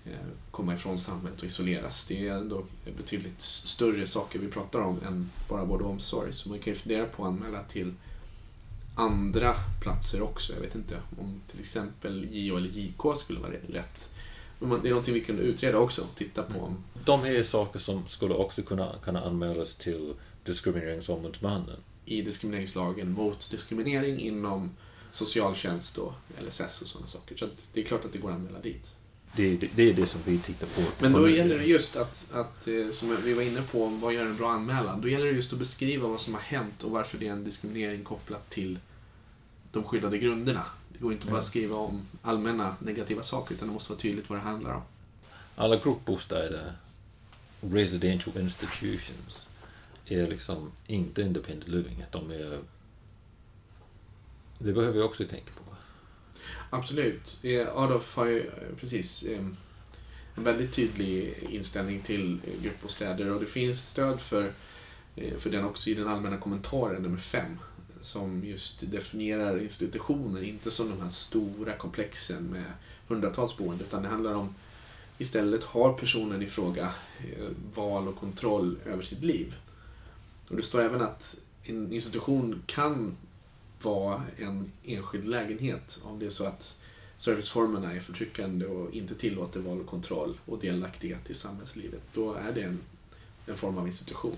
eh, 0.05 0.27
komma 0.51 0.73
ifrån 0.73 0.97
samhället 0.97 1.39
och 1.39 1.45
isoleras. 1.45 2.05
Det 2.07 2.27
är 2.27 2.33
ändå 2.33 2.65
betydligt 2.97 3.41
större 3.41 4.07
saker 4.07 4.39
vi 4.39 4.47
pratar 4.47 4.79
om 4.79 4.99
än 5.07 5.29
bara 5.49 5.65
vård 5.65 5.81
och 5.81 5.89
omsorg. 5.89 6.33
Så 6.33 6.49
man 6.49 6.59
kan 6.59 6.73
ju 6.73 6.79
fundera 6.79 7.05
på 7.05 7.23
att 7.23 7.29
anmäla 7.29 7.63
till 7.63 7.93
andra 8.95 9.55
platser 9.81 10.21
också. 10.21 10.53
Jag 10.53 10.61
vet 10.61 10.75
inte 10.75 10.95
om 11.19 11.41
till 11.51 11.59
exempel 11.59 12.27
JO 12.31 12.57
eller 12.57 12.69
JK 12.69 13.19
skulle 13.19 13.39
vara 13.39 13.51
rätt. 13.51 14.13
Det 14.59 14.65
är 14.65 14.89
någonting 14.89 15.13
vi 15.13 15.21
kunde 15.21 15.41
utreda 15.41 15.77
också 15.77 16.01
och 16.01 16.15
titta 16.15 16.43
på. 16.43 16.73
De 17.05 17.19
här 17.19 17.35
är 17.35 17.43
saker 17.43 17.79
som 17.79 18.07
skulle 18.07 18.33
också 18.33 18.61
kunna, 18.61 18.95
kunna 19.03 19.23
anmälas 19.23 19.75
till 19.75 20.13
Diskrimineringsombudsmannen. 20.43 21.77
i 22.05 22.21
diskrimineringslagen 22.21 23.11
mot 23.11 23.51
diskriminering 23.51 24.19
inom 24.19 24.71
socialtjänst 25.11 25.97
och 25.97 26.13
LSS 26.47 26.81
och 26.81 26.87
sådana 26.87 27.07
saker. 27.07 27.37
Så 27.37 27.47
det 27.73 27.81
är 27.81 27.85
klart 27.85 28.05
att 28.05 28.13
det 28.13 28.19
går 28.19 28.29
att 28.29 28.35
anmäla 28.35 28.59
dit. 28.59 28.95
Det, 29.35 29.57
det, 29.57 29.69
det 29.75 29.89
är 29.89 29.93
det 29.93 30.05
som 30.05 30.21
vi 30.25 30.39
tittar 30.39 30.67
på. 30.67 30.81
Men 30.99 31.11
då 31.13 31.29
gäller 31.29 31.57
det 31.57 31.65
just 31.65 31.95
att, 31.95 32.29
att, 32.33 32.67
eh, 32.67 32.91
som 32.93 33.17
vi 33.23 33.33
var 33.33 33.41
inne 33.43 33.61
på, 33.61 33.85
vad 33.85 34.13
gör 34.13 34.25
en 34.25 34.37
bra 34.37 34.51
anmälan? 34.51 35.01
Då 35.01 35.07
gäller 35.07 35.25
det 35.25 35.31
just 35.31 35.53
att 35.53 35.59
beskriva 35.59 36.07
vad 36.07 36.21
som 36.21 36.33
har 36.33 36.41
hänt 36.41 36.83
och 36.83 36.91
varför 36.91 37.17
det 37.17 37.27
är 37.27 37.31
en 37.31 37.43
diskriminering 37.43 38.03
kopplat 38.03 38.49
till 38.49 38.79
de 39.71 39.83
skyddade 39.83 40.17
grunderna. 40.17 40.65
Det 40.89 40.97
går 40.99 41.13
inte 41.13 41.25
bara 41.27 41.37
att 41.37 41.43
Ja. 41.43 41.49
skriva 41.49 41.75
om 41.75 42.01
allmänna 42.21 42.75
negativa 42.79 43.23
saker, 43.23 43.55
utan 43.55 43.67
det 43.67 43.73
måste 43.73 43.91
vara 43.91 43.99
tydligt 43.99 44.29
vad 44.29 44.37
det 44.39 44.43
handlar 44.43 44.73
om. 44.73 44.81
Alla 45.55 45.75
gruppbostäder, 45.77 46.73
residential 47.61 48.37
institutions, 48.37 49.41
är 50.05 50.27
liksom 50.27 50.71
inte 50.87 51.21
independent 51.21 51.67
living. 51.67 52.05
De 52.11 52.31
är... 52.31 52.59
Det 54.63 54.73
behöver 54.73 54.93
vi 54.93 55.01
också 55.01 55.25
tänka 55.25 55.51
på. 55.53 55.75
Absolut. 56.69 57.39
Eh, 57.43 57.77
Adolf 57.77 58.15
har 58.15 58.25
ju 58.25 58.39
eh, 58.39 58.75
precis 58.79 59.25
en 60.35 60.43
väldigt 60.43 60.73
tydlig 60.73 61.33
inställning 61.49 62.01
till 62.01 62.39
eh, 62.43 62.63
gruppbostäder 62.63 63.31
och 63.31 63.39
det 63.39 63.45
finns 63.45 63.89
stöd 63.89 64.21
för, 64.21 64.53
för 65.37 65.49
den 65.49 65.65
också 65.65 65.89
i 65.89 65.93
den 65.93 66.07
allmänna 66.07 66.37
kommentaren 66.37 67.01
nummer 67.01 67.17
fem 67.17 67.59
som 68.01 68.43
just 68.45 68.91
definierar 68.91 69.61
institutioner, 69.61 70.43
inte 70.43 70.71
som 70.71 70.89
de 70.89 71.01
här 71.01 71.09
stora 71.09 71.77
komplexen 71.77 72.43
med 72.43 72.65
hundratals 73.07 73.57
boende, 73.57 73.83
utan 73.83 74.03
det 74.03 74.09
handlar 74.09 74.33
om 74.33 74.55
istället 75.17 75.63
har 75.63 75.93
personen 75.93 76.41
i 76.41 76.47
fråga 76.47 76.89
val 77.73 78.07
och 78.07 78.15
kontroll 78.15 78.77
över 78.85 79.03
sitt 79.03 79.23
liv. 79.23 79.55
Och 80.47 80.55
det 80.55 80.63
står 80.63 80.81
även 80.81 81.01
att 81.01 81.39
en 81.63 81.93
institution 81.93 82.63
kan 82.65 83.15
vara 83.83 84.23
en 84.37 84.71
enskild 84.85 85.27
lägenhet 85.27 85.99
om 86.03 86.19
det 86.19 86.25
är 86.25 86.29
så 86.29 86.45
att 86.45 86.77
serviceformerna 87.17 87.93
är 87.93 87.99
förtryckande 87.99 88.65
och 88.65 88.93
inte 88.93 89.15
tillåter 89.15 89.59
val 89.59 89.79
och 89.81 89.87
kontroll 89.87 90.37
och 90.45 90.59
delaktighet 90.59 91.29
i 91.29 91.33
samhällslivet. 91.33 92.01
Då 92.13 92.33
är 92.33 92.51
det 92.51 92.61
en, 92.61 92.79
en 93.47 93.55
form 93.55 93.77
av 93.77 93.87
institution 93.87 94.35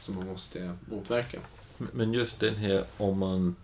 som 0.00 0.14
man 0.14 0.26
måste 0.26 0.76
motverka. 0.90 1.40
Men 1.78 2.12
just 2.12 2.40
den 2.40 2.54
här 2.54 2.84
om 2.96 3.18
man, 3.18 3.56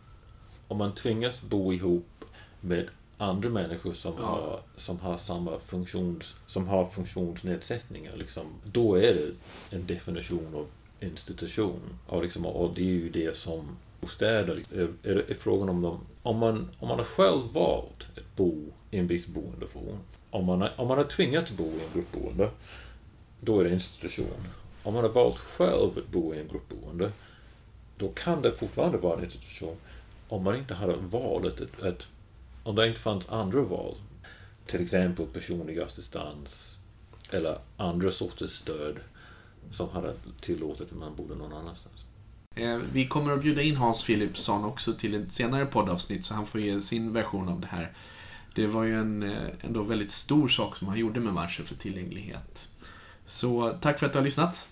om 0.69 0.79
man 0.79 0.95
tvingas 0.95 1.43
bo 1.43 1.73
ihop 1.73 2.25
med 2.61 2.89
andra 3.19 3.49
människor 3.49 3.93
som, 3.93 4.15
Ja. 4.19 4.25
har, 4.25 4.61
som 4.77 4.99
har 4.99 5.17
samma 5.19 5.59
funktions, 5.61 6.35
som 6.47 6.69
har 6.69 6.87
funktionsnedsättningar, 6.87 8.17
liksom, 8.17 8.47
då 8.65 8.95
är 8.95 9.15
det 9.15 9.33
en 9.77 9.87
definition 9.87 10.55
av 10.55 10.67
institution. 11.01 11.81
Och, 12.07 12.23
liksom, 12.23 12.47
och 12.47 12.75
det 12.75 12.83
är 12.83 12.85
ju 12.85 13.09
det 13.11 13.37
som 13.37 13.77
bostäder 14.01 14.63
är, 14.75 14.89
är, 15.03 15.31
är 15.31 15.35
frågan 15.35 15.69
om 15.69 15.83
de... 15.83 16.01
Om 16.23 16.39
man, 16.39 16.69
om 16.79 16.89
man 16.89 16.99
har 16.99 17.05
själv 17.05 17.53
valt 17.53 18.07
att 18.17 18.37
bo 18.37 18.65
i 18.91 18.99
en 18.99 19.07
viss 19.07 19.27
boendeform, 19.27 19.99
om 20.31 20.45
man, 20.45 20.61
har, 20.61 20.73
om 20.77 20.89
man 20.89 20.99
har 20.99 21.05
tvingats 21.05 21.51
bo 21.51 21.65
i 21.65 21.81
en 21.87 21.93
gruppboende, 21.95 22.51
då 23.41 23.61
är 23.61 23.65
det 23.65 23.71
institution. 23.71 24.47
Om 24.83 24.95
man 24.95 25.05
har 25.05 25.11
valt 25.11 25.39
själv 25.39 25.99
att 25.99 26.09
bo 26.09 26.35
i 26.35 26.41
en 26.41 26.49
gruppboende, 26.49 27.13
då 27.97 28.09
kan 28.09 28.43
det 28.43 28.53
fortfarande 28.53 28.99
vara 28.99 29.19
en 29.19 29.25
institution 29.25 29.77
om 30.29 30.45
man 30.45 30.57
inte 30.57 30.75
hade 30.75 30.97
valet 30.97 31.61
att, 31.61 31.83
att 31.83 32.07
om 32.63 32.77
det 32.77 32.89
inte 32.89 33.01
fanns 33.01 33.29
andra 33.29 33.63
val, 33.63 33.95
till 34.67 34.83
exempel 34.83 35.27
personlig 35.27 35.79
assistans 35.79 36.79
eller 37.31 37.59
andra 37.77 38.11
sorters 38.11 38.51
stöd 38.51 38.97
som 39.73 39.89
hade 39.89 40.15
tillåtit 40.41 40.93
att 40.93 40.99
man 40.99 41.17
bodde 41.17 41.35
någon 41.35 41.53
annanstans. 41.53 42.00
Eh, 42.57 42.77
vi 42.93 43.07
kommer 43.07 43.33
att 43.33 43.43
bjuda 43.43 43.63
in 43.63 43.77
Hans 43.77 44.07
Philipsson 44.07 44.65
också 44.65 44.95
till 44.95 45.15
ett 45.15 45.33
senare 45.33 45.67
poddavsnitt 45.67 46.25
så 46.25 46.35
han 46.35 46.47
får 46.47 46.61
ge 46.61 46.81
sin 46.81 47.13
version 47.13 47.49
av 47.49 47.61
det 47.61 47.67
här. 47.67 47.93
Det 48.55 48.67
var 48.67 48.85
ju 48.85 49.01
en 49.01 49.23
eh, 49.23 49.49
ändå 49.61 49.83
väldigt 49.83 50.11
stor 50.11 50.49
sak 50.49 50.77
som 50.77 50.89
han 50.89 50.99
gjorde 50.99 51.21
med 51.21 51.33
marschen 51.33 51.67
för 51.67 51.75
tillgänglighet. 51.75 52.69
Så 53.27 53.79
tack 53.81 53.99
för 53.99 54.07
att 54.07 54.13
du 54.13 54.19
har 54.19 54.25
lyssnat. 54.25 54.69